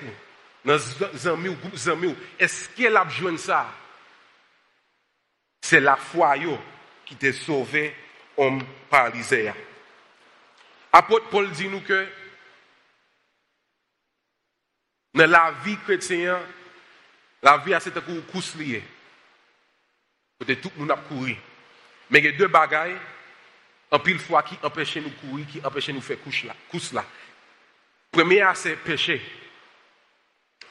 dans 0.66 0.78
les 1.14 1.28
amis 1.28 1.50
ou 1.50 1.56
groupe 1.56 1.88
amis, 1.88 2.16
est-ce 2.38 2.70
qu'elle 2.70 2.98
a 2.98 3.06
besoin 3.06 3.38
ça? 3.38 3.68
C'est 5.62 5.80
la 5.80 5.96
foi 5.96 6.36
qui 7.06 7.16
t'a 7.16 7.32
sauvé 7.32 7.96
homme 8.36 8.64
paralysé. 8.90 9.52
Apôtre 10.92 11.30
Paul 11.30 11.50
dit 11.52 11.68
nous 11.68 11.82
que 11.82 12.08
dans 15.14 15.30
la 15.30 15.52
vie 15.64 15.78
chrétienne, 15.78 16.38
la 17.42 17.58
vie 17.58 17.74
a 17.74 17.80
cette 17.80 18.00
course 18.32 18.56
liée. 18.56 18.84
Le 20.54 20.80
monde 20.80 20.92
a 20.92 20.96
couru. 20.96 21.36
Mais 22.10 22.20
il 22.20 22.26
y 22.26 22.28
a 22.30 22.32
deux 22.32 22.48
bagailles, 22.48 22.98
en 23.92 24.00
pile 24.00 24.20
fois, 24.20 24.44
qui 24.44 24.58
empêchent 24.64 24.98
nous 24.98 25.12
courir, 25.12 25.46
qui 25.48 25.62
empêchent 25.64 25.90
nous 25.90 26.02
faire 26.02 26.20
couche 26.22 26.44
là, 26.44 26.56
course 26.70 26.94
là. 26.94 27.06
Premier, 28.12 28.46
c'est 28.56 28.76
péché. 28.76 29.22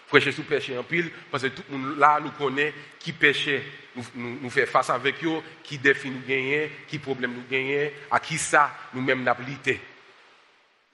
Prêcher 0.09 0.31
sous 0.31 0.45
péché 0.45 0.79
en 0.79 0.85
pile, 0.85 1.11
parce 1.31 1.43
que 1.43 1.49
tout 1.49 1.63
le 1.69 1.77
monde 1.77 1.99
là 1.99 2.21
nous 2.23 2.31
connaît 2.31 2.73
qui 2.99 3.13
péché, 3.13 3.63
nous, 3.95 4.05
nous, 4.15 4.51
fait 4.51 4.67
face 4.67 4.91
avec 4.91 5.23
eux, 5.25 5.43
qui 5.65 5.79
défi 5.79 6.11
nous 6.11 6.21
gagner, 6.21 6.71
qui 6.87 6.99
problème 6.99 7.35
nous 7.35 7.45
gagner, 7.51 7.93
à 8.11 8.21
qui 8.21 8.39
ça 8.39 8.73
nous-mêmes 8.95 9.25
nous 9.25 9.33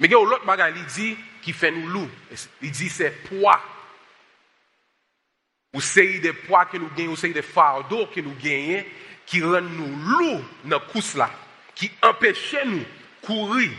Mais 0.01 0.07
il 0.07 0.11
y 0.11 0.15
a 0.15 0.19
l'autre 0.19 0.47
bagaille, 0.47 0.75
il 0.99 1.17
qui 1.43 1.53
fait 1.53 1.71
nous 1.71 1.89
loup. 1.89 2.09
Il 2.63 2.71
dit 2.71 2.89
c'est 2.89 3.11
poids. 3.25 3.63
Ou 5.75 5.81
c'est 5.81 6.19
des 6.19 6.33
poids 6.33 6.67
que 6.67 6.77
nous 6.77 6.91
gagnons, 6.91 7.13
ou 7.13 7.17
c'est 7.17 7.31
des 7.31 7.43
fardeaux 7.43 8.07
que 8.07 8.21
nous 8.21 8.35
gagnons, 8.35 8.85
qui 9.25 9.43
rendent 9.43 9.73
nous 9.73 9.97
lourds 9.97 10.45
dans 10.65 10.79
la 10.79 10.85
course 10.85 11.17
qui 11.75 11.91
empêchent 12.03 12.57
nous 12.67 12.79
de 12.79 12.87
courir 13.23 13.71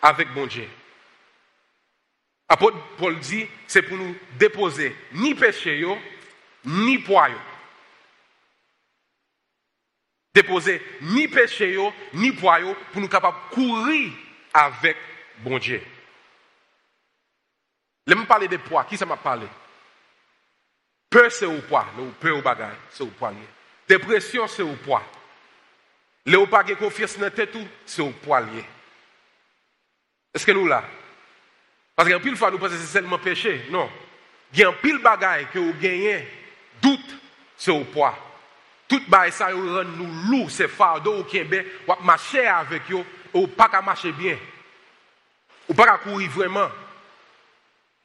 avec 0.00 0.32
bon 0.32 0.46
Dieu. 0.46 0.68
Apôtre 2.48 2.78
Paul 2.96 3.18
dit, 3.18 3.46
c'est 3.66 3.82
pour 3.82 3.96
nous 3.96 4.16
déposer 4.38 4.94
ni 5.12 5.34
péché, 5.34 5.84
ni 6.64 6.98
poids. 6.98 7.28
Déposer 10.34 10.82
ni 11.00 11.28
péché, 11.28 11.78
ni 12.12 12.32
poids, 12.32 12.58
pour 12.92 13.00
nous 13.00 13.08
capables 13.08 13.36
de 13.50 13.54
courir 13.54 14.12
avec 14.52 14.96
bon 15.38 15.58
Dieu. 15.58 15.82
Je 18.06 18.14
parler 18.24 18.48
de 18.48 18.56
poids, 18.58 18.84
qui 18.84 18.96
ça 18.96 19.06
m'a 19.06 19.16
parlé? 19.16 19.46
Peur, 21.14 21.30
c'est 21.30 21.46
au 21.46 21.60
poids. 21.60 21.86
Le 21.96 22.06
peur 22.10 22.38
au 22.38 22.42
c'est 22.90 23.04
au 23.04 23.06
poids. 23.06 23.32
Dépression, 23.86 24.48
c'est 24.48 24.64
au 24.64 24.74
poids. 24.74 25.04
Le 26.26 26.38
ou 26.38 26.48
pas 26.48 26.64
confiance 26.64 27.16
dans 27.16 27.30
tête, 27.30 27.56
c'est 27.86 28.02
au 28.02 28.10
poids. 28.10 28.42
Est-ce 30.34 30.44
que 30.44 30.50
nous 30.50 30.66
là? 30.66 30.82
Parce 31.94 32.10
qu'en 32.10 32.18
pile 32.18 32.36
fois, 32.36 32.50
nous 32.50 32.58
pensons 32.58 32.72
que 32.72 32.80
c'est 32.80 32.98
seulement 32.98 33.20
péché. 33.20 33.64
Non. 33.70 33.88
Il 34.52 34.58
y 34.58 34.64
a 34.64 34.70
un 34.70 34.72
pile 34.72 34.98
bagaille 34.98 35.46
que 35.52 35.60
vous 35.60 35.74
gagnez, 35.74 36.26
doute, 36.82 37.16
c'est 37.56 37.70
au 37.70 37.84
poids. 37.84 38.18
Tout 38.88 39.00
bagaille 39.06 39.30
ça 39.30 39.52
rend 39.52 39.84
nous 39.84 40.30
lourd, 40.30 40.50
c'est 40.50 40.66
fardeau 40.66 41.22
est 41.32 41.44
bien, 41.44 41.62
ou 41.86 41.92
marcher 42.02 42.48
avec 42.48 42.90
vous, 42.90 43.04
ou 43.32 43.46
pas 43.46 43.68
qu'à 43.68 43.80
marcher 43.80 44.10
bien. 44.10 44.36
Ou 45.68 45.74
pas 45.74 45.86
qu'à 45.86 45.98
courir 45.98 46.28
vraiment. 46.30 46.68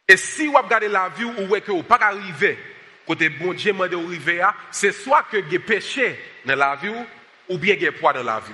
Et 0.07 0.15
si 0.15 0.45
vous 0.45 0.53
regardez 0.53 0.89
la 0.89 1.09
vie, 1.09 1.23
ou 1.23 1.59
que 1.59 1.71
vous 1.71 1.81
pas 1.81 1.97
arriver, 1.99 2.77
côté 3.09 3.29
bon 3.29 3.53
Dieu 3.53 3.73
m'a 3.73 3.85
arriver, 3.85 4.45
c'est 4.69 4.91
soit 4.91 5.23
que 5.23 5.37
vous 5.37 5.59
péché 5.59 6.19
dans 6.45 6.55
la 6.55 6.75
vie, 6.75 6.93
ou 7.49 7.57
bien 7.57 7.75
vous 7.75 7.91
poids 7.97 8.13
dans 8.13 8.21
la 8.21 8.39
vie. 8.39 8.53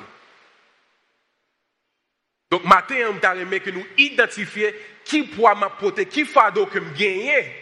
Donc, 2.49 2.63
matin, 2.63 2.95
on 3.09 3.19
t'a 3.19 3.35
que 3.35 3.69
nous 3.69 3.85
identifions 3.97 4.71
qui 5.03 5.23
poids 5.23 5.55
m'a 5.55 5.71
porté, 5.71 6.05
qui 6.05 6.23
fardeau 6.23 6.67
que 6.67 6.79
me 6.79 6.89
gagné, 6.91 7.53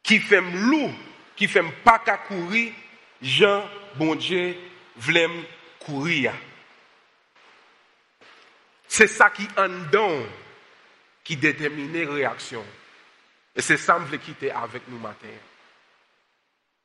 qui 0.00 0.20
fait 0.20 0.40
loup, 0.40 0.94
qui 1.34 1.48
fait 1.48 1.64
pas 1.82 1.98
qu'à 1.98 2.18
courir, 2.18 2.72
Jean, 3.20 3.68
bon 3.96 4.14
Dieu, 4.14 4.54
vlem 4.96 5.42
courir. 5.80 6.34
C'est 8.86 9.08
ça 9.08 9.28
qui 9.30 9.48
en 9.56 9.68
don, 9.90 10.24
qui 11.24 11.36
détermine 11.36 11.92
la 11.92 12.12
réaction. 12.12 12.64
Et 13.56 13.60
c'est 13.60 13.76
ça 13.76 13.94
que 13.94 14.12
je 14.12 14.16
quitter 14.18 14.52
avec 14.52 14.86
nous 14.86 15.00
matin. 15.00 15.26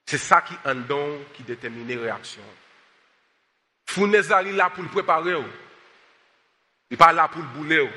C'est 0.06 0.18
ça 0.18 0.42
qui 0.42 0.54
en 0.66 0.76
don, 0.76 1.20
qui 1.34 1.44
détermine 1.44 1.88
la 1.88 2.02
réaction. 2.02 2.44
Founezali 3.86 4.54
là 4.54 4.70
pour 4.70 4.84
le 4.84 4.89
préparer. 4.89 5.32
Il 5.34 5.46
n'est 6.92 6.98
pas 6.98 7.13
là 7.13 7.28
pour 7.28 7.42
le 7.42 7.48
bouler. 7.48 7.89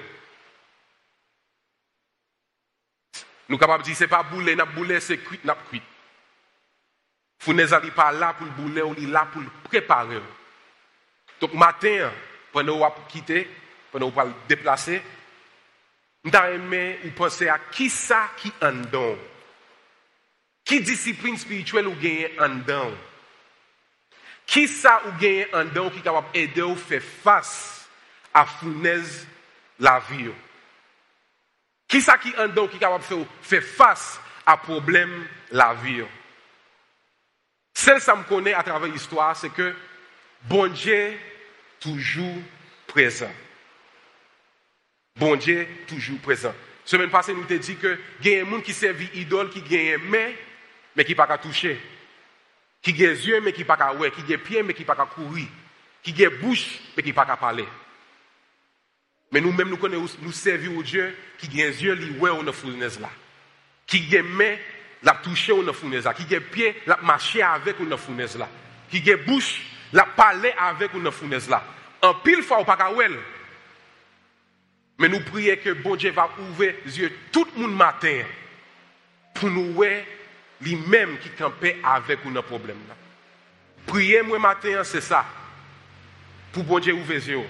Nous 3.49 3.55
sommes 3.55 3.61
capables 3.61 3.83
de 3.83 3.88
dire, 3.88 3.97
ce 3.97 4.05
n'est 4.05 4.09
pas 4.09 4.23
bouler, 4.23 4.57
n'a 4.57 4.64
bouler, 4.64 5.01
c'est 5.01 5.19
cuit, 5.19 5.40
n'a 5.45 5.57
cuit. 5.71 5.83
N'est 7.49 7.90
pas 7.95 8.12
là 8.12 8.35
pour 8.35 8.47
le 8.47 8.53
bouler, 8.53 8.83
il 8.99 9.05
est 9.05 9.12
là 9.12 9.29
pour 9.33 9.42
le 9.42 9.49
préparer. 9.64 10.21
Donc, 11.40 11.55
matin, 11.55 12.11
pendant 12.53 12.90
que 12.90 12.97
vous 12.97 13.07
quitter, 13.09 13.49
pendant 13.92 14.11
que 14.11 14.21
vous 14.21 14.35
déplacer, 14.49 15.03
nous 16.25 16.33
aimé 16.33 16.99
ou 17.05 17.11
penser 17.11 17.49
à 17.49 17.59
qui 17.71 17.88
ça 17.88 18.31
qui 18.37 18.53
en 18.61 18.73
don. 18.73 19.16
Qui 20.66 20.81
discipline 20.81 21.38
spirituelle 21.38 21.87
ou 21.87 21.94
gagne 21.94 22.29
en 22.40 22.48
don? 22.48 22.94
Qui 24.44 24.66
ça 24.66 25.00
ou 25.07 25.57
en 25.57 25.64
don 25.64 25.90
qui 25.90 26.00
est 26.00 26.02
capable 26.02 26.33
d'aider 26.33 26.62
ou 26.62 26.76
face 26.76 27.88
à 28.35 28.44
fournaise 28.44 29.26
la. 29.79 30.02
Qui 31.88 32.00
ça 32.00 32.18
qui 32.18 32.35
en 32.37 32.48
donc 32.48 32.70
qui 32.70 32.76
est 32.76 32.81
capable 32.81 33.05
de 33.09 33.24
faire 33.42 33.62
face 33.62 34.20
à 34.44 34.57
problème 34.57 35.26
la 35.52 35.74
vie. 35.74 36.02
Celle 37.72 38.00
ça 38.00 38.16
me 38.16 38.24
connaît 38.24 38.55
à 38.55 38.62
travers 38.62 38.90
l'histoire, 38.90 39.37
c'est 39.37 39.50
que 39.50 39.74
bon 40.42 40.66
Dieu 40.72 41.16
toujours 41.79 42.42
présent. 42.87 43.33
Bon 45.14 45.37
Dieu 45.37 45.66
toujours 45.87 46.18
présent. 46.18 46.55
Semaine 46.85 47.11
passée, 47.11 47.35
nous 47.35 47.44
t'ai 47.44 47.59
dit 47.59 47.76
que 47.76 47.98
il 48.20 48.29
y 48.29 48.38
a 48.38 48.42
un 48.42 48.44
monde 48.44 48.62
qui 48.62 48.72
servit 48.72 49.11
idole, 49.14 49.50
qui 49.50 49.62
gagne 49.62 49.98
main, 49.98 50.33
mais 50.96 51.04
qui 51.04 51.14
pas 51.14 51.26
qu'à 51.26 51.38
toucher. 51.38 51.78
Qui 52.82 52.90
a 53.04 53.12
yeux, 53.12 53.40
mais 53.40 53.52
qui 53.52 53.64
pas 53.64 53.76
qu'à 53.76 53.92
ouais. 53.94 54.11
Qui 54.11 54.32
a 54.32 54.38
pieds, 54.38 54.62
mais 54.62 54.74
qui 54.74 54.85
pas 54.85 54.96
qu'à 54.96 55.04
courir. 55.06 55.46
Qui 56.02 56.24
a 56.24 56.30
bouche, 56.30 56.80
mais 56.96 57.02
qui 57.02 57.12
pas 57.12 57.26
qu'à 57.26 57.37
parler. 57.37 57.66
Mais 59.32 59.40
nous-mêmes, 59.40 59.68
nous 59.68 59.76
connaissons, 59.76 60.16
au 60.24 60.82
Dieu 60.82 61.14
qui 61.38 61.62
a 61.62 61.66
les 61.66 61.85
yeux, 61.85 61.96
qui 61.96 62.11
voit 62.11 62.30
dans 62.30 62.42
la 62.42 62.52
fournaise 62.52 62.98
là. 63.00 63.11
Qui 63.87 64.16
a 64.16 64.22
main, 64.22 64.56
la 65.02 65.12
touché 65.14 65.54
dans 65.54 65.62
la 65.62 65.72
fournaise 65.72 66.04
là. 66.04 66.14
Qui 66.14 66.35
a 66.35 66.40
pied, 66.40 66.74
la 66.87 66.96
marché 67.02 67.42
avec 67.42 67.78
dans 67.78 67.88
la 67.88 67.96
fournaise 67.96 68.38
là. 68.38 68.48
Qui 68.90 69.11
a 69.11 69.16
bouche, 69.16 69.62
la 69.92 70.04
parler 70.04 70.54
avec 70.56 70.92
dans 70.92 71.00
la 71.00 71.11
fournaise 71.11 71.48
là. 71.48 71.62
En 72.02 72.14
pile 72.14 72.42
fois, 72.42 72.61
au 72.61 72.64
pas 72.64 72.78
Mais 74.98 75.09
nous 75.09 75.20
prions 75.20 75.56
que 75.56 75.72
bon 75.72 75.96
Dieu 75.96 76.12
va 76.12 76.30
ouvrir 76.38 76.74
les 76.85 76.98
yeux 77.00 77.12
tout 77.32 77.46
le 77.56 77.62
monde 77.62 77.76
matin 77.76 78.22
pour 79.35 79.50
nous 79.50 79.72
voir 79.74 79.90
lui-même 80.61 81.19
qui 81.19 81.31
campait 81.31 81.77
avec 81.85 82.25
nous 82.25 82.42
problème 82.42 82.79
là. 82.88 82.94
Priez 83.87 84.23
moi 84.23 84.38
matin, 84.38 84.83
c'est 84.85 85.00
ça. 85.00 85.25
Pour 86.52 86.65
bon 86.65 86.79
Dieu 86.79 86.94
ouvrir 86.94 87.21
les 87.27 87.44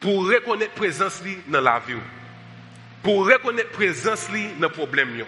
pour 0.00 0.28
reconnaître 0.28 0.74
présence 0.74 1.22
dans 1.46 1.60
la 1.60 1.78
vie. 1.80 1.94
Pour 3.02 3.26
reconnaître 3.26 3.70
présence 3.70 4.28
dans 4.30 4.68
le 4.68 4.68
problème. 4.68 5.24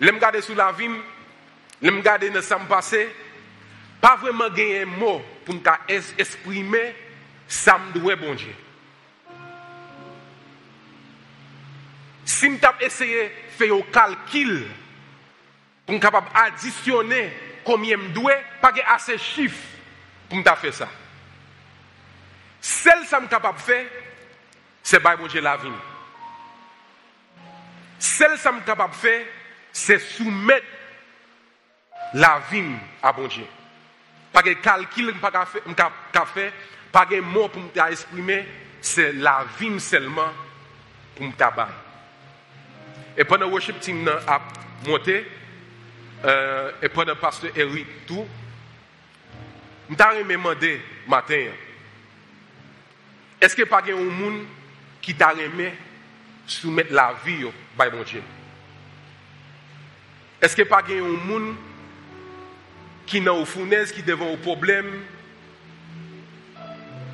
Je 0.00 0.08
regarder 0.08 0.40
sur 0.40 0.54
la 0.54 0.72
vie, 0.72 0.88
je 1.82 1.90
regarder 1.90 2.30
dans 2.30 2.40
le 2.40 2.66
passé, 2.68 3.08
pas 4.00 4.16
vraiment 4.16 4.48
gagner 4.48 4.82
un 4.82 4.86
mot 4.86 5.22
pour 5.44 5.56
exprimer 5.88 6.94
ça 7.46 7.78
me 7.78 7.98
doit 7.98 8.16
bon 8.16 8.34
Dieu. 8.34 8.54
Si 12.24 12.46
je 12.46 12.86
essayé 12.86 13.24
de 13.24 13.30
faire 13.58 13.74
un 13.74 13.82
calcul 13.92 14.66
pour 15.90 15.96
être 15.96 16.02
capable 16.02 16.28
d'additionner 16.32 17.32
combien 17.64 17.98
je 17.98 18.08
dois, 18.10 18.36
pas 18.60 18.72
assez 18.94 19.14
de 19.14 19.18
chiffres 19.18 19.66
pour 20.28 20.38
me 20.38 20.44
faire 20.44 20.72
ça. 20.72 20.88
Seul 22.60 23.04
ça 23.06 23.18
me 23.18 23.26
capable 23.26 23.58
de 23.58 23.62
faire, 23.62 23.86
c'est 24.84 25.00
bon 25.00 25.26
Dieu 25.26 25.40
la 25.40 25.56
vie. 25.56 25.68
Seul 27.98 28.38
ça 28.38 28.52
me 28.52 28.60
capable 28.60 28.92
de 28.92 28.98
faire, 28.98 29.26
c'est 29.72 29.98
soumettre 29.98 30.66
la 32.14 32.40
vie 32.50 32.76
à 33.02 33.12
bon 33.12 33.26
Dieu. 33.26 33.46
Pas 34.32 34.42
de 34.42 34.52
calcul 34.52 35.12
pas 35.18 36.24
faire, 36.26 36.52
pas 36.92 37.06
de 37.06 37.18
mot 37.18 37.48
pour 37.48 37.62
m'exprimer, 37.74 38.46
c'est 38.80 39.12
la 39.12 39.44
vie 39.58 39.80
seulement 39.80 40.30
pour 41.16 41.26
me. 41.26 41.34
Et 43.16 43.24
pendant 43.24 43.46
le 43.46 43.52
worship 43.52 43.80
team 43.80 44.08
a 44.28 44.40
monté, 44.86 45.26
euh, 46.24 46.72
et 46.82 46.88
pendant 46.88 47.14
que 47.14 47.20
pasteur 47.20 47.50
Eric 47.56 47.86
tout, 48.06 48.26
je 49.88 49.94
me 49.94 50.28
demandé 50.28 50.80
matin, 51.08 51.46
est-ce 53.40 53.56
que 53.56 53.62
pas 53.62 53.82
un 53.88 53.96
monde 53.96 54.44
qui 55.00 55.14
t'a 55.14 55.32
aimé 55.32 55.72
soumettre 56.46 56.92
la 56.92 57.14
vie 57.24 57.46
à 57.78 57.90
bon 57.90 58.02
Dieu? 58.02 58.22
Est-ce 60.42 60.54
que 60.54 60.62
pas 60.62 60.82
un 60.88 61.02
monde 61.02 61.54
qui 63.06 63.20
n'a 63.20 63.32
au 63.32 63.44
fournaise, 63.44 63.92
qui 63.92 64.02
devant 64.02 64.30
au 64.30 64.36
problème, 64.36 65.02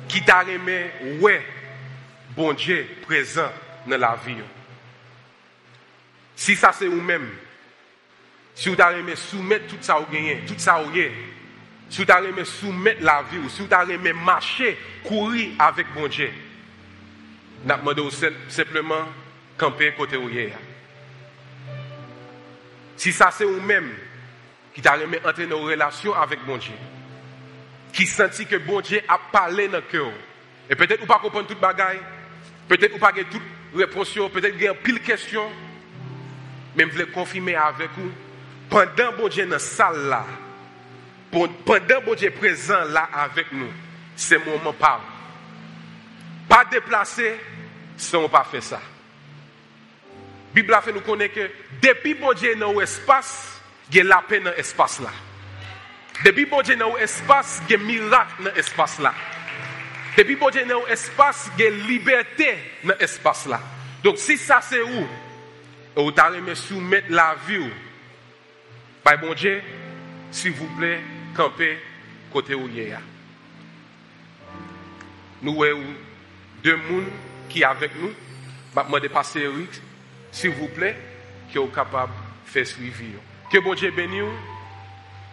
qui 0.07 0.23
t'a 0.23 0.43
aimé, 0.43 0.91
ouais, 1.19 1.43
bon 2.35 2.53
Dieu 2.53 2.87
présent 3.03 3.51
dans 3.85 3.97
la 3.97 4.17
vie? 4.25 4.35
Si 6.35 6.55
ça 6.55 6.71
c'est 6.71 6.87
vous-même, 6.87 7.27
si 8.57 8.69
vous 8.69 8.81
avez 8.81 9.15
soumettre 9.15 9.67
tout 9.67 9.77
ça 9.81 9.99
au 9.99 10.05
gagné, 10.11 10.41
tout 10.47 10.55
ça 10.57 10.81
au 10.81 10.87
gagné, 10.87 11.11
si 11.91 12.03
vous 12.03 12.11
avez 12.11 12.43
soumettre 12.43 13.03
la 13.03 13.21
vie, 13.31 13.37
si 13.49 13.61
vous 13.61 13.71
avez 13.71 14.13
marcher, 14.13 14.75
courir 15.03 15.51
avec 15.59 15.85
bon 15.93 16.07
Dieu, 16.07 16.31
nous 17.63 17.75
demandons 17.75 18.09
simplement 18.49 19.05
camper 19.59 19.93
côté 19.95 20.17
où 20.17 20.27
Si 22.95 23.11
ça 23.11 23.29
c'est 23.29 23.45
vous-même 23.45 23.91
qui 24.73 24.81
t'a 24.81 24.97
entrer 25.23 25.53
en 25.53 25.59
relation 25.59 26.15
avec 26.15 26.43
bon 26.43 26.57
Dieu, 26.57 26.73
qui 27.93 28.07
sentit 28.07 28.47
que 28.47 28.55
bon 28.55 28.81
Dieu 28.81 29.01
a 29.07 29.19
parlé 29.31 29.67
dans 29.67 29.77
le 29.77 29.81
cœur, 29.83 30.11
et 30.67 30.73
peut-être 30.73 31.01
vous 31.01 31.05
pas 31.05 31.19
comprendre 31.19 31.45
toute 31.45 31.59
bagaille, 31.59 31.99
peut-être 32.67 32.91
vous 32.91 32.97
pas 32.97 33.13
toute 33.13 33.39
réponse, 33.75 34.15
peut-être 34.15 34.55
vous 34.55 34.65
avez 34.65 34.77
pile 34.83 34.99
questions, 35.01 35.47
mais 36.75 36.85
je 36.85 36.89
voulais 36.89 37.05
confirmer 37.05 37.53
avec 37.53 37.91
vous, 37.95 38.11
pendant 38.69 39.13
bon 39.17 39.27
Dieu 39.27 39.45
dans 39.45 39.59
salle 39.59 40.07
là, 40.07 40.25
pendant 41.31 42.01
bon 42.05 42.15
Dieu 42.15 42.31
présent 42.31 42.83
là 42.85 43.09
avec 43.13 43.51
nous, 43.51 43.71
c'est 44.15 44.43
moment 44.45 44.73
pas. 44.73 45.01
Pas 46.47 46.65
déplacer, 46.65 47.39
si 47.97 48.15
on 48.15 48.29
pas 48.29 48.45
fait 48.49 48.61
ça. 48.61 48.79
Bible 50.53 50.73
a 50.73 50.81
fait 50.81 50.93
nous 50.93 51.01
connaître 51.01 51.35
que 51.35 51.49
depuis 51.81 52.13
bon 52.13 52.33
Dieu 52.33 52.55
dans 52.55 52.79
l'espace, 52.79 53.61
il 53.91 53.97
y 53.97 53.99
a 54.01 54.03
la 54.03 54.23
paix 54.27 54.39
dans 54.39 54.51
l'espace 54.55 54.99
là. 54.99 55.09
Depuis 56.23 56.45
bon 56.45 56.61
Dieu 56.61 56.75
dans 56.75 56.95
l'espace, 56.95 57.61
il 57.67 57.71
y 57.73 57.75
a 57.75 57.77
miracle 57.77 58.43
dans 58.43 58.53
l'espace 58.55 58.99
là. 58.99 59.13
Depuis 60.17 60.35
bon 60.35 60.49
Dieu 60.49 60.65
dans 60.65 60.85
l'espace, 60.87 61.51
il 61.57 61.63
y 61.63 61.67
a 61.67 61.69
liberté 61.69 62.57
dans 62.83 62.95
l'espace 62.99 63.45
là. 63.45 63.59
Donc 64.03 64.17
si 64.17 64.37
ça 64.37 64.59
c'est 64.61 64.81
où? 64.81 65.07
Vous 65.95 66.13
allez 66.17 66.55
soumettre 66.55 67.07
la 67.09 67.35
vie. 67.47 67.69
Bon 69.15 69.33
Dieu, 69.33 69.61
s'il 70.31 70.51
vous 70.51 70.67
plaît, 70.77 70.99
campez 71.33 71.79
côté 72.31 72.53
où 72.53 72.67
il 72.67 72.89
y 72.89 72.91
a. 72.91 72.99
Nous 75.41 75.63
avons 75.63 75.81
deux 76.61 76.75
personnes 76.75 77.05
qui 77.47 77.61
sont 77.61 77.67
avec 77.67 77.91
nous. 78.01 78.09
Je 78.75 78.81
vais 78.81 79.07
demander 79.07 79.39
Eric, 79.39 79.81
s'il 80.29 80.51
vous 80.51 80.67
plaît, 80.67 80.97
qui 81.47 81.53
sont 81.53 81.67
capables 81.67 82.11
de 82.45 82.51
faire 82.51 82.67
suivi. 82.67 83.05
Que 83.49 83.59
bon 83.59 83.75
Dieu 83.75 83.91
bénisse 83.91 84.23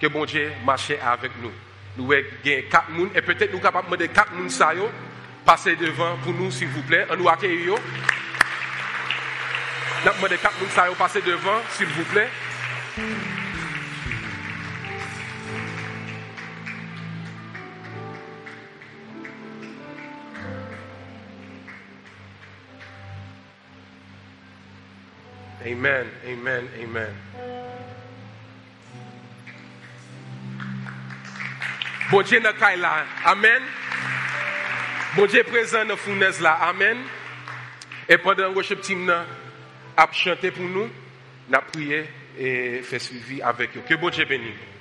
que 0.01 0.07
bon 0.07 0.25
Dieu 0.25 0.53
marche 0.65 0.93
avec 1.05 1.33
nous. 1.43 1.51
Nous 1.97 2.13
avons 2.13 2.23
quatre 2.71 2.87
personnes 2.87 3.11
et 3.13 3.23
peut-être 3.23 3.51
nous 3.51 3.59
sommes 3.59 3.63
capables 3.63 3.91
de 3.91 3.97
demander 3.97 4.15
quatre 4.15 4.33
personnes 4.33 4.89
passer 5.45 5.75
devant 5.75 6.17
pour 6.23 6.33
nous, 6.33 6.51
s'il 6.53 6.69
vous 6.69 6.83
plaît. 6.83 7.07
On 7.11 7.17
nous 7.17 7.29
accueille. 7.29 7.67
Nous 7.67 7.75
demandé 10.13 10.39
quatre 10.39 10.59
personnes 10.59 10.95
passer 10.97 11.23
devant, 11.23 11.61
s'il 11.71 11.89
vous 11.89 12.05
plaît. 12.05 12.31
Amen, 25.67 26.07
amen, 26.27 26.69
amen. 26.83 27.15
Bon 32.11 32.21
Dieu 32.21 32.39
dans 32.39 32.53
là. 32.77 33.07
Amen. 33.25 33.63
Bon 35.17 35.25
Dieu 35.25 35.43
présent 35.43 35.83
dans 35.85 35.89
la 35.89 35.97
fournaise 35.97 36.41
là. 36.43 36.53
Amen. 36.69 36.99
Et 38.07 38.19
pendant 38.19 38.49
le 38.49 38.55
worship 38.55 38.83
team, 38.83 39.11
a 39.97 40.09
chanté 40.13 40.51
pour 40.51 40.65
nous, 40.65 40.91
n'a 41.49 41.63
prié 41.63 42.05
et 42.39 42.83
fait 42.83 42.99
suivi 42.99 43.41
avec 43.41 43.75
eux. 43.75 43.83
Que 43.89 43.95
bon 43.95 44.11
Dieu 44.11 44.27
bénisse. 44.27 44.74